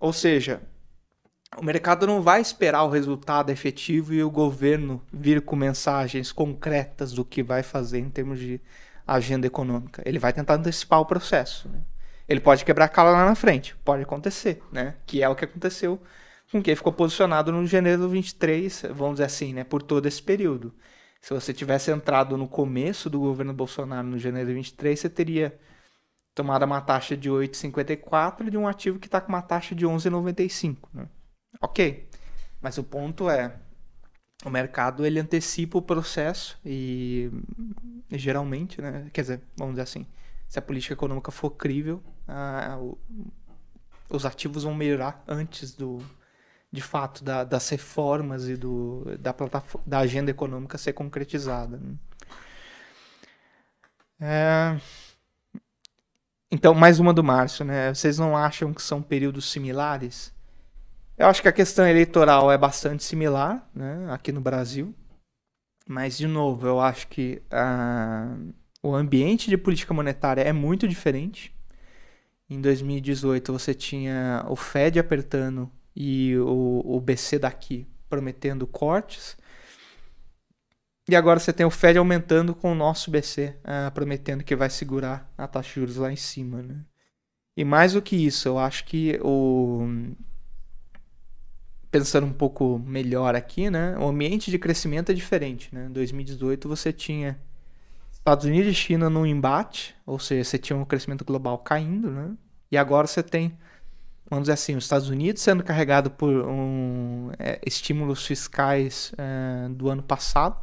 [0.00, 0.60] Ou seja,
[1.56, 7.12] o mercado não vai esperar o resultado efetivo e o governo vir com mensagens concretas
[7.12, 8.60] do que vai fazer em termos de
[9.06, 10.02] agenda econômica.
[10.04, 11.68] Ele vai tentar antecipar o processo.
[11.68, 11.80] Né?
[12.28, 14.94] Ele pode quebrar a cala lá na frente, pode acontecer, né?
[15.06, 16.00] Que é o que aconteceu
[16.50, 19.64] com quem ficou posicionado no janeiro 23, vamos dizer assim, né?
[19.64, 20.72] Por todo esse período.
[21.20, 25.58] Se você tivesse entrado no começo do governo Bolsonaro no janeiro 23, você teria
[26.34, 30.76] tomado uma taxa de 8,54 de um ativo que está com uma taxa de 11,95,
[30.92, 31.08] né?
[31.60, 32.08] Ok,
[32.60, 33.56] mas o ponto é,
[34.44, 37.30] o mercado ele antecipa o processo e,
[38.10, 39.08] geralmente, né?
[39.12, 40.06] Quer dizer, vamos dizer assim,
[40.48, 42.02] se a política econômica for crível,
[42.80, 42.98] o,
[44.10, 45.98] os ativos vão melhorar antes do,
[46.70, 49.34] de fato, da, das reformas e do, da,
[49.86, 51.76] da agenda econômica ser concretizada.
[51.78, 51.94] Né?
[54.20, 54.80] É...
[56.50, 57.94] Então, mais uma do Márcio, né?
[57.94, 60.33] Vocês não acham que são períodos similares?
[61.16, 64.06] Eu acho que a questão eleitoral é bastante similar, né?
[64.10, 64.94] Aqui no Brasil.
[65.86, 68.36] Mas, de novo, eu acho que ah,
[68.82, 71.54] o ambiente de política monetária é muito diferente.
[72.48, 79.36] Em 2018 você tinha o Fed apertando e o, o BC daqui prometendo cortes.
[81.08, 84.56] E agora você tem o Fed aumentando com o nosso BC, uh, ah, prometendo que
[84.56, 86.62] vai segurar a taxa de juros lá em cima.
[86.62, 86.76] Né?
[87.56, 89.86] E mais do que isso, eu acho que o.
[91.94, 93.96] Pensando um pouco melhor aqui, né?
[93.96, 95.72] O ambiente de crescimento é diferente.
[95.72, 95.86] Né?
[95.86, 97.38] Em 2018 você tinha
[98.10, 102.32] Estados Unidos e China num embate, ou seja, você tinha um crescimento global caindo, né?
[102.68, 103.56] E agora você tem,
[104.28, 109.88] vamos dizer assim, os Estados Unidos sendo carregado por um, é, estímulos fiscais é, do
[109.88, 110.56] ano passado.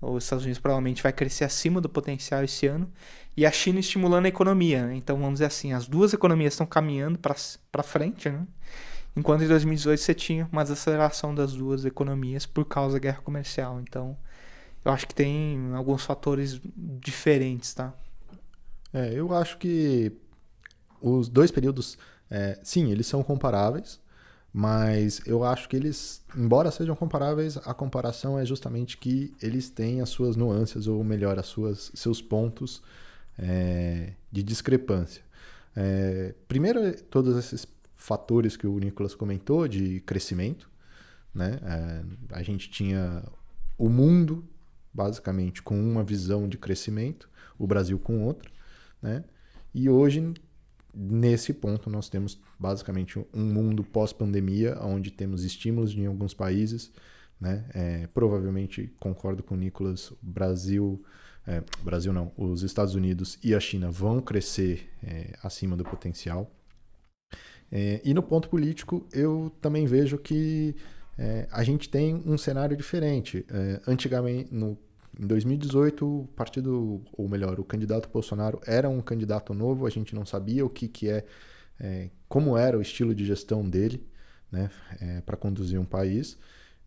[0.00, 2.88] Os Estados Unidos provavelmente vai crescer acima do potencial esse ano.
[3.36, 4.86] E a China estimulando a economia.
[4.86, 4.94] Né?
[4.94, 8.46] Então, vamos dizer assim, as duas economias estão caminhando para frente, né?
[9.16, 13.80] Enquanto em 2018 você tinha uma desaceleração das duas economias por causa da guerra comercial.
[13.80, 14.16] Então,
[14.84, 17.94] eu acho que tem alguns fatores diferentes, tá?
[18.92, 20.12] É, eu acho que
[21.00, 21.96] os dois períodos,
[22.30, 24.00] é, sim, eles são comparáveis,
[24.52, 30.00] mas eu acho que eles, embora sejam comparáveis, a comparação é justamente que eles têm
[30.00, 32.82] as suas nuances, ou melhor, as suas, seus pontos
[33.38, 35.22] é, de discrepância.
[35.74, 37.64] É, primeiro, todos esses
[38.04, 40.70] fatores que o Nicolas comentou de crescimento,
[41.34, 41.58] né?
[41.62, 43.24] É, a gente tinha
[43.78, 44.46] o mundo
[44.92, 48.50] basicamente com uma visão de crescimento, o Brasil com outra,
[49.00, 49.24] né?
[49.74, 50.34] E hoje
[50.94, 56.92] nesse ponto nós temos basicamente um mundo pós-pandemia, onde temos estímulos em alguns países,
[57.40, 57.64] né?
[57.72, 61.02] É, provavelmente concordo com o Nicolas, o Brasil,
[61.46, 66.54] é, Brasil não, os Estados Unidos e a China vão crescer é, acima do potencial.
[67.76, 70.76] É, e no ponto político, eu também vejo que
[71.18, 73.44] é, a gente tem um cenário diferente.
[73.50, 74.78] É, antigamente, no,
[75.18, 80.14] em 2018, o partido, ou melhor, o candidato Bolsonaro era um candidato novo, a gente
[80.14, 81.24] não sabia o que, que é,
[81.80, 84.06] é como era o estilo de gestão dele
[84.52, 86.38] né, é, para conduzir um país.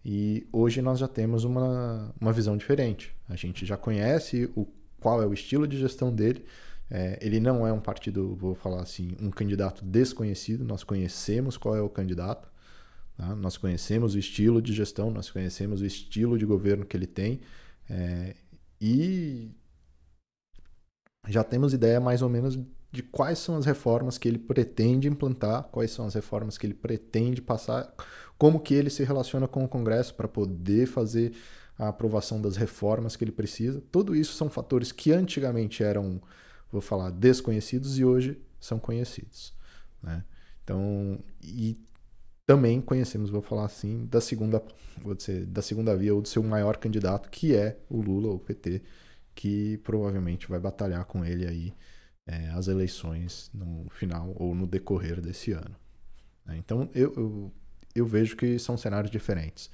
[0.06, 3.13] E hoje nós já temos uma, uma visão diferente.
[3.28, 4.65] A gente já conhece o,
[5.02, 6.45] qual é o estilo de gestão dele.
[6.89, 10.63] É, ele não é um partido, vou falar assim, um candidato desconhecido.
[10.63, 12.50] Nós conhecemos qual é o candidato.
[13.17, 13.36] Tá?
[13.36, 17.41] Nós conhecemos o estilo de gestão, nós conhecemos o estilo de governo que ele tem
[17.89, 18.36] é,
[18.80, 19.52] e
[21.28, 22.58] já temos ideia mais ou menos
[22.91, 26.73] de quais são as reformas que ele pretende implantar, quais são as reformas que ele
[26.73, 27.93] pretende passar,
[28.38, 31.34] como que ele se relaciona com o Congresso para poder fazer
[31.78, 33.84] a aprovação das reformas que ele precisa.
[33.91, 36.21] Tudo isso são fatores que antigamente eram,
[36.72, 39.54] vou falar, desconhecidos e hoje são conhecidos.
[40.02, 40.24] Né?
[40.64, 41.80] Então, e
[42.46, 44.64] também conhecemos, vou falar assim, da segunda,
[45.02, 48.40] vou dizer, da segunda via ou do seu maior candidato, que é o Lula, o
[48.40, 48.82] PT,
[49.36, 51.74] que provavelmente vai batalhar com ele aí
[52.26, 55.76] é, as eleições no final ou no decorrer desse ano.
[56.46, 56.58] Né?
[56.58, 57.54] Então eu, eu,
[57.94, 59.70] eu, vejo que são cenários diferentes.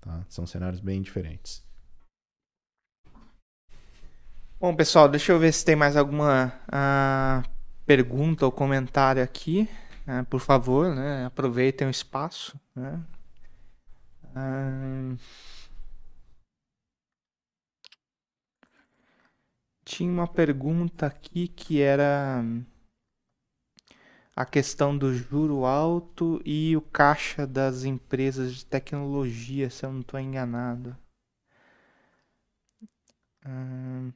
[0.00, 0.24] Tá?
[0.28, 1.64] São cenários bem diferentes.
[4.60, 7.48] Bom, pessoal, deixa eu ver se tem mais alguma uh,
[7.86, 9.68] pergunta ou comentário aqui.
[10.04, 11.26] Uh, por favor, né?
[11.26, 12.58] aproveitem o espaço.
[12.74, 13.00] Né?
[14.34, 15.16] Uh...
[19.84, 22.42] Tinha uma pergunta aqui que era
[24.34, 30.00] a questão do juro alto e o caixa das empresas de tecnologia, se eu não
[30.00, 30.96] estou enganado.
[33.46, 34.12] Hum...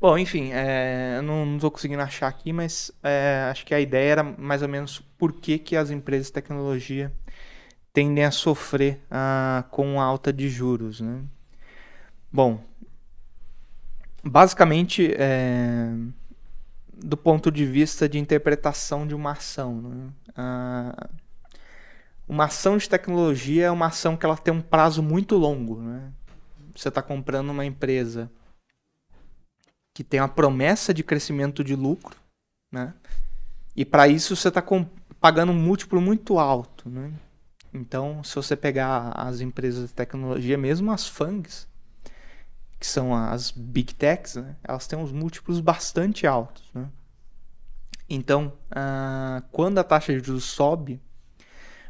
[0.00, 4.12] Bom, enfim, é, eu não estou conseguindo achar aqui, mas é, acho que a ideia
[4.12, 7.12] era mais ou menos por que, que as empresas de tecnologia
[7.92, 11.00] tendem a sofrer ah, com alta de juros.
[11.00, 11.20] Né?
[12.32, 12.62] Bom,
[14.22, 15.90] basicamente, é,
[16.92, 19.82] do ponto de vista de interpretação de uma ação.
[19.82, 20.10] Né?
[20.36, 21.08] Ah,
[22.28, 25.82] uma ação de tecnologia é uma ação que ela tem um prazo muito longo.
[25.82, 26.12] Né?
[26.72, 28.30] Você está comprando uma empresa
[29.98, 32.16] que tem uma promessa de crescimento de lucro,
[32.70, 32.94] né?
[33.74, 34.62] e para isso você está
[35.20, 36.88] pagando um múltiplo muito alto.
[36.88, 37.12] Né?
[37.74, 41.66] Então, se você pegar as empresas de tecnologia, mesmo as FANGs,
[42.78, 44.54] que são as big techs, né?
[44.62, 46.70] elas têm uns múltiplos bastante altos.
[46.72, 46.88] Né?
[48.08, 51.02] Então, ah, quando a taxa de juros sobe,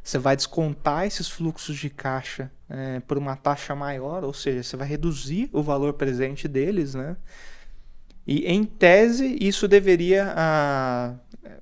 [0.02, 4.78] você vai descontar esses fluxos de caixa é, por uma taxa maior, ou seja, você
[4.78, 7.14] vai reduzir o valor presente deles, né?
[8.28, 11.14] E em tese, isso deveria, ah,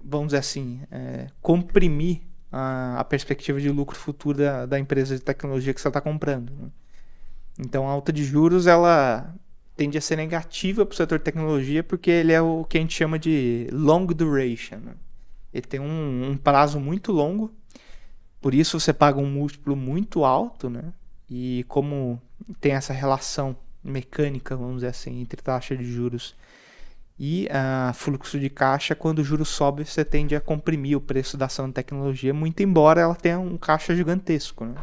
[0.05, 5.23] vamos dizer assim, é, comprimir a, a, perspectiva de lucro futuro da, da empresa de
[5.23, 6.51] tecnologia que você está comprando.
[6.51, 6.69] Né?
[7.61, 9.33] Então a alta de juros ela
[9.77, 12.81] tende a ser negativa para o setor de tecnologia porque ele é o que a
[12.81, 14.79] gente chama de long duration.
[14.79, 14.95] Né?
[15.55, 17.55] Ele tem um, um, prazo muito longo,
[18.41, 20.93] por isso você paga um múltiplo muito alto, né?
[21.31, 22.21] E como
[22.61, 26.35] tem essa relação mecânica, vamos dizer assim, entre taxa de juros
[27.19, 31.37] e uh, fluxo de caixa, quando o juro sobe, você tende a comprimir o preço
[31.37, 34.67] da ação de tecnologia, muito embora ela tenha um caixa gigantesco.
[34.67, 34.75] Né?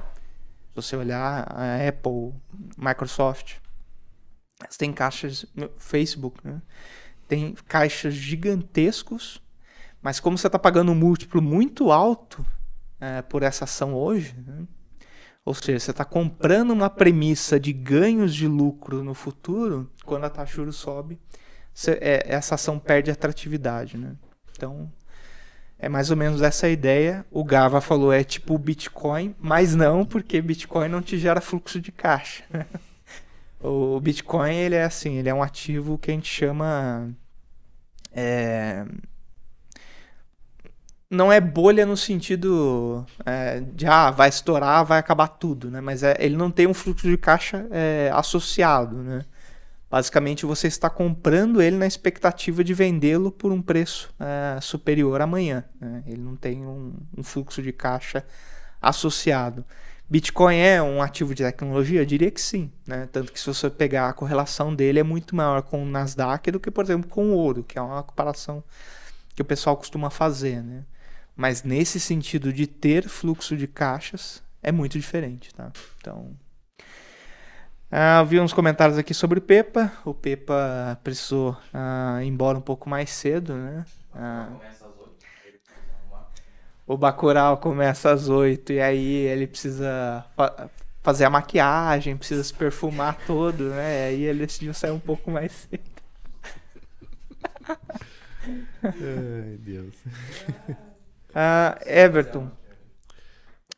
[0.70, 2.34] Se você olhar a Apple,
[2.76, 3.58] Microsoft,
[4.78, 5.46] tem caixas
[5.78, 6.62] Facebook, né?
[7.28, 9.42] Tem caixas gigantescos,
[10.02, 12.46] mas como você está pagando um múltiplo muito alto
[13.00, 14.66] é, por essa ação hoje, né?
[15.46, 20.30] Ou seja, você está comprando uma premissa de ganhos de lucro no futuro, quando a
[20.30, 21.20] taxa de juros sobe,
[21.74, 23.98] você, é, essa ação perde atratividade.
[23.98, 24.16] Né?
[24.52, 24.92] Então,
[25.78, 27.26] é mais ou menos essa ideia.
[27.30, 31.82] O Gava falou é tipo o Bitcoin, mas não, porque Bitcoin não te gera fluxo
[31.82, 32.44] de caixa.
[33.60, 37.14] o Bitcoin ele é assim, ele é um ativo que a gente chama
[38.14, 38.86] é,
[41.13, 45.80] não é bolha no sentido é, de ah, vai estourar, vai acabar tudo, né?
[45.80, 49.23] Mas é, ele não tem um fluxo de caixa é, associado, né?
[49.93, 55.63] Basicamente, você está comprando ele na expectativa de vendê-lo por um preço é, superior amanhã.
[55.80, 56.04] Né?
[56.08, 58.26] Ele não tem um, um, fluxo de caixa
[58.82, 59.63] associado.
[60.10, 62.02] Bitcoin é um ativo de tecnologia?
[62.02, 62.71] Eu diria que sim.
[62.88, 63.08] Né?
[63.12, 66.60] Tanto que se você pegar a correlação dele é muito maior com o Nasdaq do
[66.60, 68.63] que, por exemplo, com o ouro, que é uma comparação
[69.36, 70.63] que o pessoal costuma fazer.
[70.63, 70.86] Né?
[71.36, 75.54] Mas nesse sentido de ter fluxo de caixas, é muito diferente.
[75.54, 75.72] Tá?
[76.00, 76.36] Então,
[77.96, 79.91] ah, vi uns comentários aqui sobre o Pepa.
[80.04, 83.86] O Pepa precisou ah, ir embora um pouco mais cedo, né?
[84.15, 84.50] Ah,
[86.88, 90.69] o Bacurau começa às 8 e aí ele precisa fa
[91.04, 93.93] fazer a maquiagem, precisa se perfumar todo, né?
[93.93, 95.84] E aí ele decidiu sair um pouco mais cedo.
[98.84, 99.93] Ai, Deus.
[101.34, 102.50] Ah, Everton.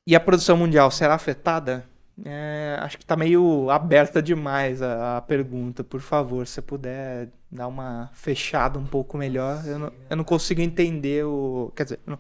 [0.08, 1.86] E a produção mundial será afetada?
[2.24, 5.84] É, acho que está meio aberta demais a, a, pergunta.
[5.84, 9.66] Por favor, se puder dar uma fechada um pouco melhor.
[9.66, 11.74] Eu não, eu não consigo entender o.
[11.76, 12.20] Quer dizer, não,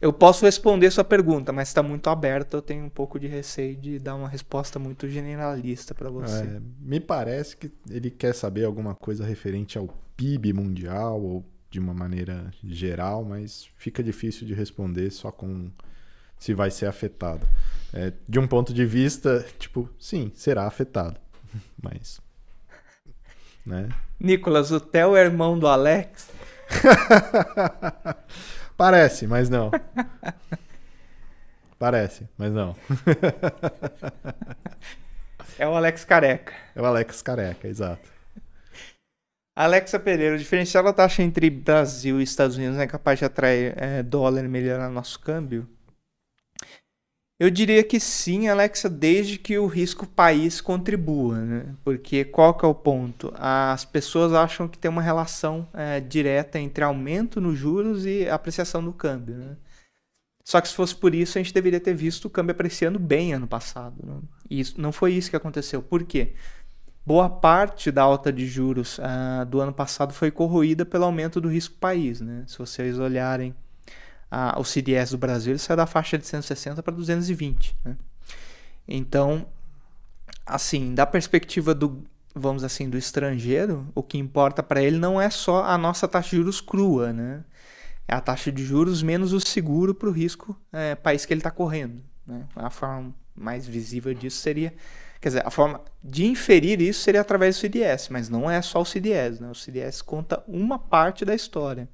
[0.00, 2.56] eu posso responder sua pergunta, mas está muito aberta.
[2.56, 6.42] Eu tenho um pouco de receio de dar uma resposta muito generalista para você.
[6.42, 11.80] É, me parece que ele quer saber alguma coisa referente ao PIB mundial ou de
[11.80, 15.70] uma maneira geral, mas fica difícil de responder só com
[16.38, 17.48] se vai ser afetado.
[17.94, 21.18] É, de um ponto de vista, tipo, sim, será afetado.
[21.82, 22.20] Mas.
[23.64, 23.88] Né?
[24.20, 26.28] Nicolas, o Theo é irmão do Alex?
[28.76, 29.70] Parece, mas não.
[31.78, 32.76] Parece, mas não.
[35.58, 36.52] É o Alex Careca.
[36.74, 38.08] É o Alex Careca, exato.
[39.54, 43.74] Alexa Pereira, o diferencial da taxa entre Brasil e Estados Unidos é capaz de atrair
[43.76, 45.68] é, dólar e melhorar nosso câmbio?
[47.38, 51.74] Eu diria que sim, Alexa, desde que o risco país contribua, né?
[51.84, 53.32] Porque qual que é o ponto?
[53.36, 58.82] As pessoas acham que tem uma relação é, direta entre aumento nos juros e apreciação
[58.82, 59.56] do câmbio, né?
[60.44, 63.32] Só que se fosse por isso, a gente deveria ter visto o câmbio apreciando bem
[63.32, 63.94] ano passado.
[64.04, 64.20] Né?
[64.50, 65.82] E isso, não foi isso que aconteceu.
[65.82, 66.34] Por quê?
[67.04, 71.48] Boa parte da alta de juros uh, do ano passado foi corroída pelo aumento do
[71.48, 72.20] risco país.
[72.20, 72.44] Né?
[72.46, 73.50] Se vocês olharem
[74.30, 77.76] uh, o CDS do Brasil, ele saiu da faixa de 160 para 220.
[77.84, 77.96] Né?
[78.86, 79.46] Então,
[80.46, 85.28] assim, da perspectiva do, vamos assim, do estrangeiro, o que importa para ele não é
[85.28, 87.44] só a nossa taxa de juros crua, né?
[88.06, 91.40] É a taxa de juros menos o seguro para o risco é, país que ele
[91.40, 92.02] está correndo.
[92.26, 92.44] Né?
[92.56, 94.74] A forma mais visível disso seria
[95.22, 98.80] Quer dizer, a forma de inferir isso seria através do CDS, mas não é só
[98.80, 99.38] o CDS.
[99.38, 99.48] Né?
[99.48, 101.88] O CDS conta uma parte da história.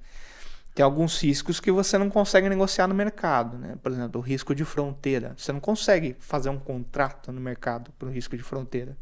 [0.75, 3.59] Tem alguns riscos que você não consegue negociar no mercado.
[3.59, 3.77] Né?
[3.83, 5.35] Por exemplo, o risco de fronteira.
[5.37, 8.93] Você não consegue fazer um contrato no mercado para o risco de fronteira.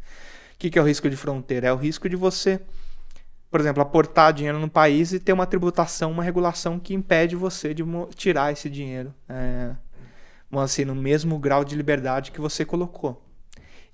[0.55, 1.69] O que, que é o risco de fronteira?
[1.69, 2.61] É o risco de você,
[3.49, 7.73] por exemplo, aportar dinheiro no país e ter uma tributação, uma regulação que impede você
[7.73, 7.85] de
[8.17, 9.15] tirar esse dinheiro.
[9.29, 9.71] É,
[10.61, 13.23] assim, no mesmo grau de liberdade que você colocou.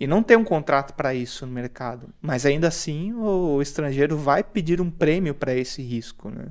[0.02, 2.12] E não tem um contrato para isso no mercado.
[2.20, 6.28] Mas ainda assim, o, estrangeiro vai pedir um prêmio para esse risco.
[6.28, 6.46] Né?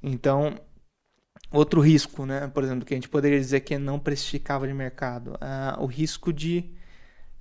[0.00, 0.54] Então,
[1.50, 2.46] outro risco, né?
[2.46, 6.32] por exemplo, que a gente poderia dizer que não precificava de mercado, uh, o risco
[6.32, 6.64] de,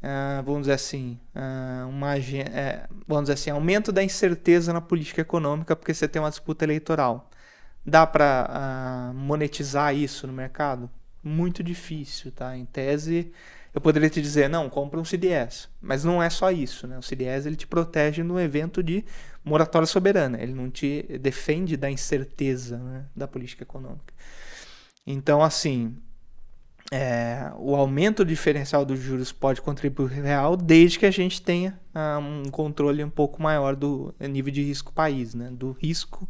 [0.01, 5.21] uh, vamos dizer assim, uh, uma, uh, vamos dizer assim, aumento da incerteza na política
[5.21, 7.29] econômica porque você tem uma disputa eleitoral.
[7.85, 10.89] Dá para monetizar isso no mercado?
[11.23, 12.57] Muito difícil, tá?
[12.57, 13.31] Em tese,
[13.77, 15.69] eu poderia te dizer, não, compra um CDS.
[15.79, 16.97] Mas não é só isso, né?
[16.97, 19.05] O CDS ele te protege no evento de
[19.45, 20.41] moratória soberana.
[20.41, 24.15] Ele não te defende da incerteza né, da política econômica.
[25.05, 25.95] Então, assim,
[26.91, 32.17] é, o aumento diferencial dos juros pode contribuir real desde que a gente tenha ah,
[32.17, 35.51] um controle um pouco maior do nível de risco país, né?
[35.51, 36.27] do risco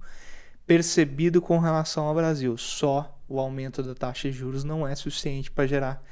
[0.66, 2.58] percebido com relação ao Brasil.
[2.58, 6.04] Só o aumento da taxa de juros não é suficiente para gerar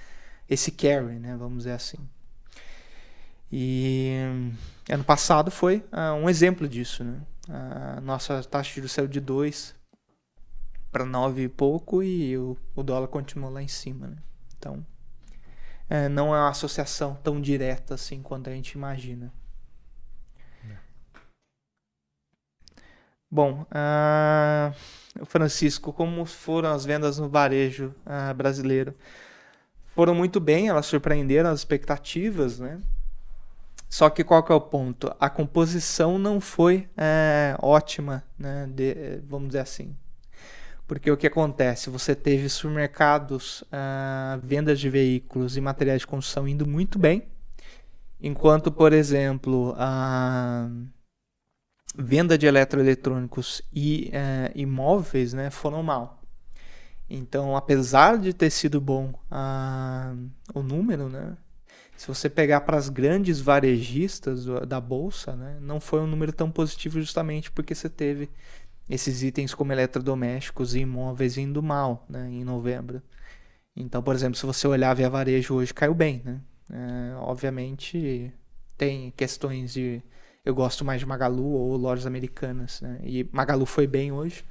[0.50, 1.98] esse carry, né, vamos dizer assim.
[3.52, 4.12] E
[4.90, 7.04] ano passado foi uh, um exemplo disso.
[7.04, 7.22] Né?
[7.48, 9.76] A nossa taxa de juros saiu de 2
[10.92, 14.08] para 9 e pouco e o, o dólar continuou lá em cima.
[14.08, 14.18] Né?
[14.58, 14.86] Então,
[15.90, 19.32] é, não é uma associação tão direta assim quanto a gente imagina.
[23.30, 28.96] Bom, uh, Francisco, como foram as vendas no varejo uh, brasileiro?
[29.96, 32.82] Foram muito bem, elas surpreenderam as expectativas, né?
[33.90, 35.16] Só que qual que é o ponto?
[35.18, 38.68] A composição não foi é, ótima, né?
[38.70, 39.96] De, vamos dizer assim.
[40.86, 41.90] Porque o que acontece?
[41.90, 47.24] Você teve supermercados, uh, vendas de veículos e materiais de construção indo muito bem,
[48.22, 50.70] enquanto, por exemplo, a
[51.98, 56.22] venda de eletroeletrônicos e uh, imóveis né, foram mal.
[57.10, 60.14] Então, apesar de ter sido bom a,
[60.54, 61.38] o número, né?
[61.96, 66.52] Se você pegar para as grandes varejistas da bolsa, né, não foi um número tão
[66.52, 68.30] positivo justamente porque você teve
[68.90, 73.02] esses itens como eletrodomésticos e imóveis indo mal, né, em novembro.
[73.76, 76.42] Então, por exemplo, se você olhar via varejo hoje, caiu bem, né?
[76.70, 78.34] É, obviamente
[78.78, 80.02] tem questões de
[80.44, 83.00] eu gosto mais de Magalu ou lojas americanas, né?
[83.04, 84.46] E Magalu foi bem hoje.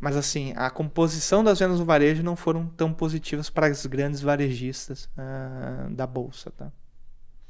[0.00, 4.22] Mas assim, a composição das vendas no varejo não foram tão positivas para as grandes
[4.22, 6.72] varejistas uh, da bolsa, tá?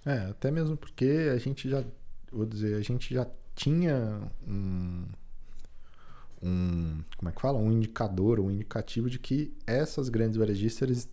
[0.04, 1.84] É, até mesmo porque a gente já,
[2.32, 5.04] vou dizer, a gente já tinha um,
[6.42, 11.08] um como é que fala, um indicador, um indicativo de que essas grandes varejistas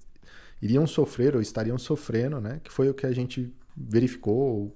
[0.60, 2.60] iriam sofrer ou estariam sofrendo, né?
[2.64, 4.76] Que foi o que a gente verificou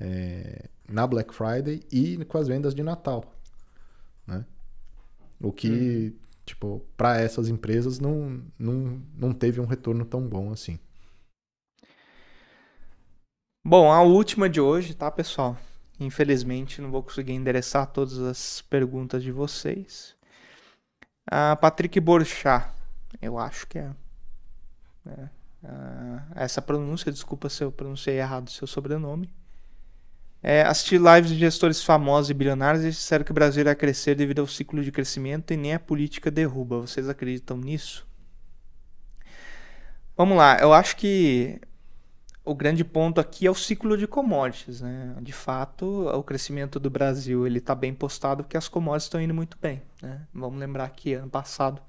[0.00, 3.34] é, na Black Friday e com as vendas de Natal,
[4.26, 4.46] né?
[5.40, 6.12] O que, uhum.
[6.44, 10.78] tipo, para essas empresas não, não, não teve um retorno tão bom assim.
[13.64, 15.56] Bom, a última de hoje, tá, pessoal?
[16.00, 20.16] Infelizmente, não vou conseguir endereçar todas as perguntas de vocês.
[21.30, 22.70] A Patrick Borchat,
[23.20, 23.92] eu acho que é.
[25.06, 25.28] é
[26.36, 29.28] essa pronúncia, desculpa se eu pronunciei errado o seu sobrenome.
[30.42, 34.14] É, assisti lives de gestores famosos e bilionários e disseram que o Brasil irá crescer
[34.14, 36.80] devido ao ciclo de crescimento e nem a política derruba.
[36.80, 38.06] Vocês acreditam nisso?
[40.16, 41.60] Vamos lá, eu acho que
[42.44, 45.14] o grande ponto aqui é o ciclo de commodities, né?
[45.20, 49.34] De fato, o crescimento do Brasil ele está bem postado porque as commodities estão indo
[49.34, 49.82] muito bem.
[50.00, 50.26] Né?
[50.32, 51.82] Vamos lembrar que ano passado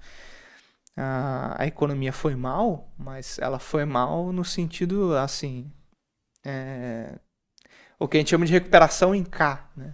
[0.98, 5.72] a, a economia foi mal, mas ela foi mal no sentido assim,
[6.46, 7.18] é,
[8.00, 9.94] o que a gente chama de recuperação em K, né?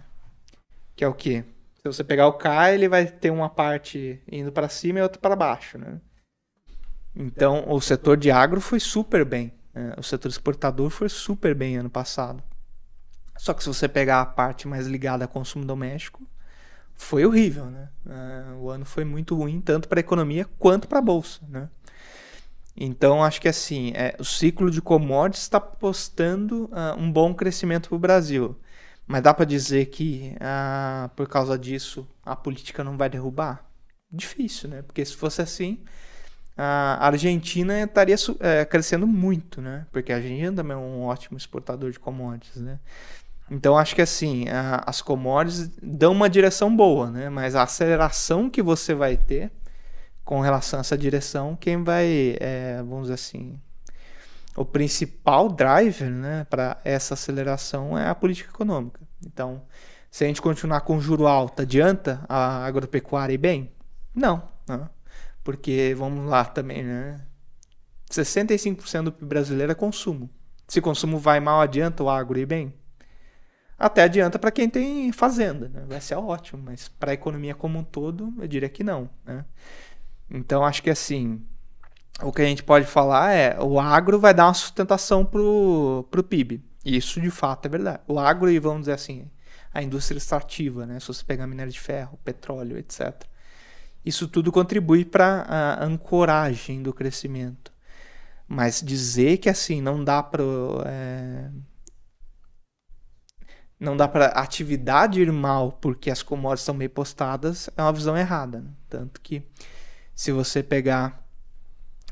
[0.94, 1.44] Que é o quê?
[1.82, 5.20] Se você pegar o K, ele vai ter uma parte indo para cima e outra
[5.20, 6.00] para baixo, né?
[7.14, 9.52] Então, o setor de agro foi super bem.
[9.74, 9.94] Né?
[9.96, 12.42] O setor exportador foi super bem ano passado.
[13.38, 16.26] Só que se você pegar a parte mais ligada ao consumo doméstico,
[16.94, 17.88] foi horrível, né?
[18.06, 21.68] Uh, o ano foi muito ruim, tanto para a economia quanto para a bolsa, né?
[22.76, 27.88] Então, acho que assim, é, o ciclo de commodities está postando uh, um bom crescimento
[27.88, 28.56] para o Brasil.
[29.06, 33.64] Mas dá para dizer que, uh, por causa disso, a política não vai derrubar?
[34.10, 34.82] Difícil, né?
[34.82, 35.78] Porque se fosse assim,
[36.56, 39.86] a Argentina estaria é, crescendo muito, né?
[39.92, 42.78] Porque a Argentina também é um ótimo exportador de commodities, né?
[43.50, 47.28] Então acho que assim, a, as commodities dão uma direção boa, né?
[47.28, 49.52] Mas a aceleração que você vai ter
[50.26, 53.60] com relação a essa direção, quem vai, é, vamos dizer assim,
[54.56, 59.00] o principal driver, né, para essa aceleração é a política econômica.
[59.24, 59.62] Então,
[60.10, 63.72] se a gente continuar com juro alto, adianta a agropecuária ir bem?
[64.12, 64.90] Não, né?
[65.44, 67.20] porque vamos lá também, né?
[68.10, 70.28] 65% do PIB brasileiro é consumo.
[70.66, 72.74] Se consumo vai mal, adianta o agro ir bem?
[73.78, 75.84] Até adianta para quem tem fazenda, né?
[75.86, 79.08] vai ser ótimo, mas para a economia como um todo, eu diria que não.
[79.24, 79.44] Né?
[80.30, 81.42] Então, acho que assim,
[82.22, 86.24] o que a gente pode falar é o agro vai dar uma sustentação para o
[86.28, 86.62] PIB.
[86.84, 88.00] Isso de fato é verdade.
[88.06, 89.30] O agro e vamos dizer assim,
[89.72, 90.98] a indústria extrativa, né?
[90.98, 93.24] se você pegar minério de ferro, petróleo, etc.
[94.04, 97.72] Isso tudo contribui para a ancoragem do crescimento.
[98.48, 100.44] Mas dizer que assim não dá para
[100.86, 101.50] é,
[103.78, 108.16] não dá para atividade ir mal porque as commodities estão bem postadas é uma visão
[108.16, 108.60] errada.
[108.60, 108.70] Né?
[108.88, 109.42] Tanto que
[110.16, 111.22] se você pegar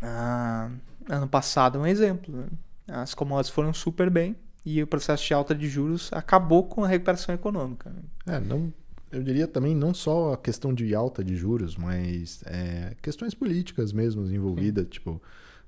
[0.02, 0.70] ah,
[1.08, 2.46] ano passado, um exemplo, né?
[2.86, 6.88] as commodities foram super bem e o processo de alta de juros acabou com a
[6.88, 7.90] recuperação econômica.
[7.90, 8.36] Né?
[8.36, 8.70] É, não,
[9.10, 13.90] eu diria também não só a questão de alta de juros, mas é, questões políticas
[13.90, 14.84] mesmo envolvidas.
[14.84, 14.90] Sim.
[14.90, 15.22] Tipo,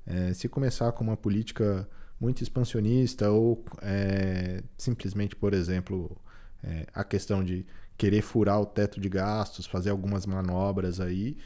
[0.07, 1.89] é, se começar com uma política
[2.21, 6.15] muito expansionista ou é, simplesmente, por exemplo,
[6.63, 7.65] é, a questão de
[7.97, 11.37] querer furar o teto de gastos, fazer algumas manobras aí,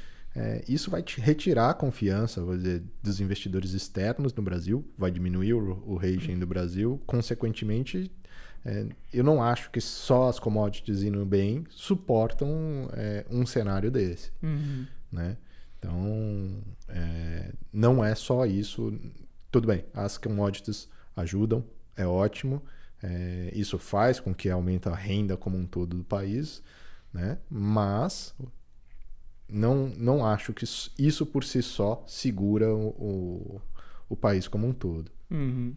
[0.41, 5.53] é, isso vai te retirar a confiança dizer, dos investidores externos no Brasil, vai diminuir
[5.53, 8.11] o, o rating do Brasil, consequentemente,
[8.65, 14.33] é, eu não acho que só as commodities indo bem suportam é, um cenário desse,
[14.43, 14.87] uhum.
[15.13, 15.37] né?
[15.79, 18.99] Então, é, não é só isso
[19.51, 21.63] tudo bem, as commodities ajudam,
[21.97, 22.63] é ótimo.
[23.03, 26.63] É, isso faz com que aumente a renda como um todo do país,
[27.13, 27.39] né?
[27.49, 28.35] mas
[29.53, 30.65] não, não acho que
[30.99, 33.61] isso por si só segura o, o,
[34.09, 35.11] o país como um todo.
[35.31, 35.75] Uhum.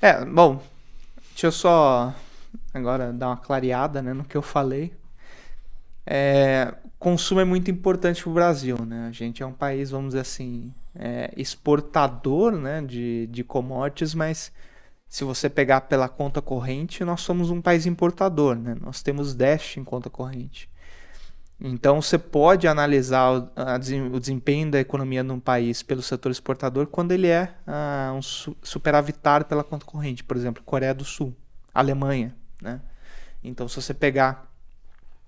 [0.00, 0.62] É, bom,
[1.30, 2.14] deixa eu só
[2.72, 4.92] agora dar uma clareada né, no que eu falei.
[6.06, 9.06] É, consumo é muito importante para o Brasil, né?
[9.08, 14.52] A gente é um país, vamos dizer assim, é, exportador né, de, de commodities, mas
[15.08, 18.76] se você pegar pela conta corrente, nós somos um país importador, né?
[18.80, 20.68] Nós temos déficit em conta corrente.
[21.58, 27.28] Então você pode analisar o, desempenho da economia num país pelo setor exportador quando ele
[27.28, 31.34] é ah, um superavitário pela conta corrente, por exemplo, Coreia do Sul,
[31.72, 32.80] Alemanha, né?
[33.42, 34.52] Então se você pegar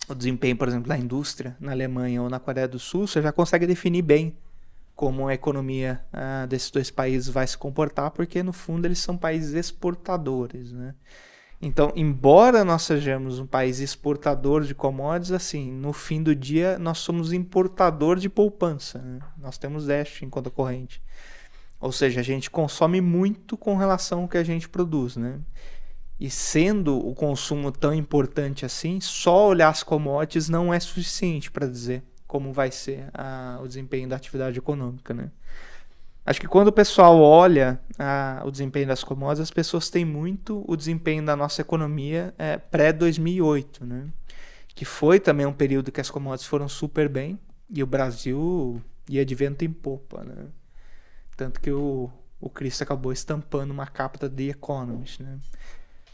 [0.07, 3.33] o desempenho, por exemplo, da indústria na Alemanha ou na Coreia do Sul, você já
[3.33, 4.37] consegue definir bem
[4.95, 9.17] como a economia ah, desses dois países vai se comportar, porque no fundo eles são
[9.17, 10.95] países exportadores, né?
[11.61, 16.99] Então, embora nós sejamos um país exportador de commodities, assim, no fim do dia nós
[16.99, 19.01] somos importador de poupança.
[19.01, 19.19] Né?
[19.37, 21.03] Nós temos déficit em conta corrente.
[21.81, 25.41] Ou seja, a gente consome muito com relação ao que a gente produz, né?
[26.19, 31.69] E sendo o consumo tão importante assim, só olhar as commodities não é suficiente para
[31.69, 35.31] dizer como vai ser a, o desempenho da atividade econômica, né?
[36.29, 40.63] Acho que quando o pessoal olha a, o desempenho das commodities, as pessoas têm muito
[40.69, 44.09] o desempenho da nossa economia é, pré-2008, né?
[44.75, 47.39] Que foi também um período que as commodities foram super bem
[47.71, 50.49] e o Brasil ia de vento em popa, né?
[51.35, 55.39] Tanto que o, o Cristo acabou estampando uma capa da The Economist, né?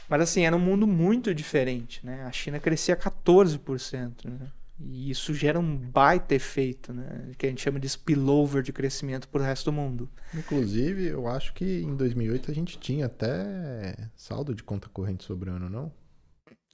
[0.08, 2.22] Mas assim, era um mundo muito diferente, né?
[2.24, 4.46] A China crescia 14%, né?
[4.78, 7.30] E isso gera um baita efeito, né?
[7.38, 10.10] Que a gente chama de spillover de crescimento para o resto do mundo.
[10.34, 15.70] Inclusive, eu acho que em 2008 a gente tinha até saldo de conta corrente sobrando,
[15.70, 15.92] não?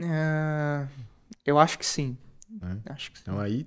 [0.00, 0.88] É,
[1.44, 2.16] eu acho que sim.
[2.62, 2.92] É.
[2.92, 3.24] Acho que sim.
[3.26, 3.66] Então aí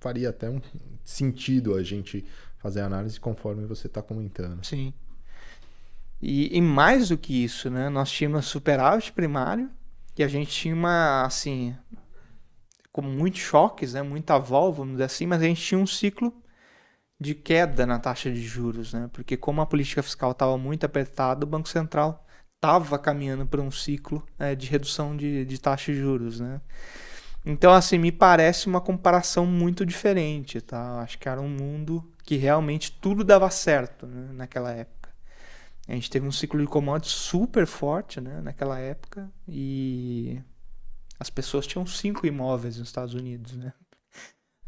[0.00, 0.60] faria até um
[1.04, 2.24] sentido a gente
[2.58, 4.64] fazer a análise conforme você está comentando.
[4.64, 4.92] Sim.
[6.20, 7.88] E, e, mais do que isso, né?
[7.88, 9.70] Nós tínhamos superávit primário
[10.16, 11.76] e a gente tinha uma, assim,
[12.98, 14.02] com muitos choques, né?
[14.02, 16.34] Muita válvula, vamos dizer assim, mas a gente tinha um ciclo
[17.20, 19.08] de queda na taxa de juros, né?
[19.12, 22.26] Porque como a política fiscal estava muito apertada, o Banco Central
[22.56, 26.60] estava caminhando para um ciclo é, de redução de, de taxa de juros, né?
[27.46, 31.00] Então, assim, me parece uma comparação muito diferente, tá?
[31.00, 35.08] Acho que era um mundo que realmente tudo dava certo né, naquela época.
[35.86, 40.42] A gente teve um ciclo de commodities super forte né, naquela época e
[41.18, 43.72] as pessoas tinham cinco imóveis nos Estados Unidos, né?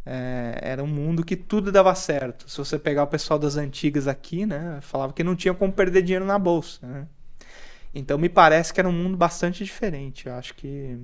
[0.04, 2.48] É, era um mundo que tudo dava certo.
[2.48, 6.02] Se você pegar o pessoal das antigas aqui, né, falava que não tinha como perder
[6.02, 6.86] dinheiro na bolsa.
[6.86, 7.06] Né?
[7.94, 10.26] Então me parece que era um mundo bastante diferente.
[10.26, 10.98] Eu acho que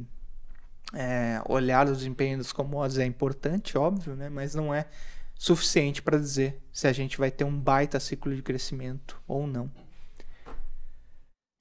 [0.95, 4.29] é, olhar o desempenho dos commodities é importante, óbvio, né?
[4.29, 4.87] mas não é
[5.35, 9.71] suficiente para dizer se a gente vai ter um baita ciclo de crescimento ou não.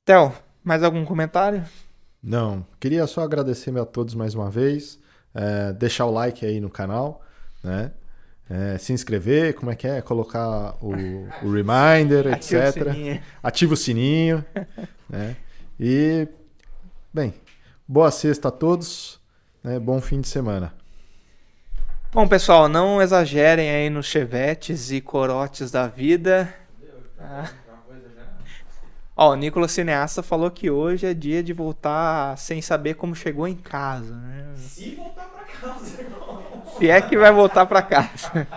[0.05, 0.33] Theo,
[0.63, 1.65] mais algum comentário?
[2.25, 4.99] Não, queria só agradecer a todos mais uma vez,
[5.31, 7.21] é, deixar o like aí no canal,
[7.63, 7.91] né?
[8.49, 10.01] É, se inscrever, como é que é?
[10.01, 10.91] Colocar o,
[11.43, 13.21] o reminder, etc.
[13.43, 14.43] Ativa o sininho.
[15.07, 15.35] né?
[15.79, 16.27] E,
[17.13, 17.31] bem,
[17.87, 19.19] boa sexta a todos,
[19.63, 19.77] né?
[19.77, 20.73] bom fim de semana.
[22.11, 26.51] Bom, pessoal, não exagerem aí nos chevetes e corotes da vida.
[27.19, 27.49] Ah.
[29.17, 33.47] Ó, o Nicolas Cineasta falou que hoje é dia de voltar sem saber como chegou
[33.47, 34.13] em casa.
[34.13, 34.53] Né?
[34.57, 36.43] Se voltar pra casa, irmão.
[36.77, 38.47] Se é que vai voltar para casa.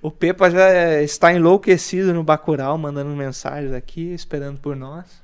[0.00, 5.20] o Pepa já está enlouquecido no Bacurau, mandando mensagens aqui, esperando por nós.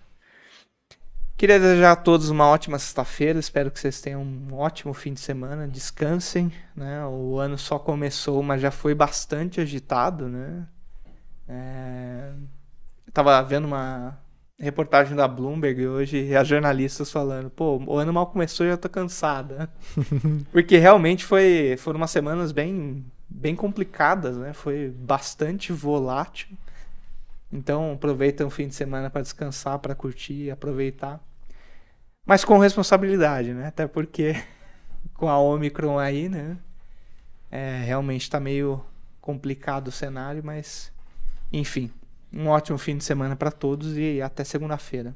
[1.37, 3.39] Queria desejar a todos uma ótima sexta-feira.
[3.39, 5.69] Espero que vocês tenham um ótimo fim de semana.
[5.69, 7.07] Descansem, né?
[7.07, 10.67] O ano só começou, mas já foi bastante agitado, né?
[11.47, 12.33] É...
[13.17, 14.19] Tava vendo uma
[14.61, 18.77] reportagem da Bloomberg hoje e as jornalistas falando, pô, o ano mal começou e já
[18.77, 19.71] tô cansada.
[20.53, 24.53] Porque realmente foi, foram umas semanas bem, bem complicadas, né?
[24.53, 26.49] Foi bastante volátil.
[27.51, 31.19] Então aproveita um fim de semana para descansar, para curtir, aproveitar.
[32.27, 33.69] Mas com responsabilidade, né?
[33.69, 34.35] Até porque
[35.17, 36.59] com a Omicron aí, né?
[37.51, 38.85] É, realmente está meio
[39.23, 40.93] complicado o cenário, mas
[41.51, 41.91] enfim.
[42.37, 45.15] Um ótimo fim de semana para todos e até segunda-feira.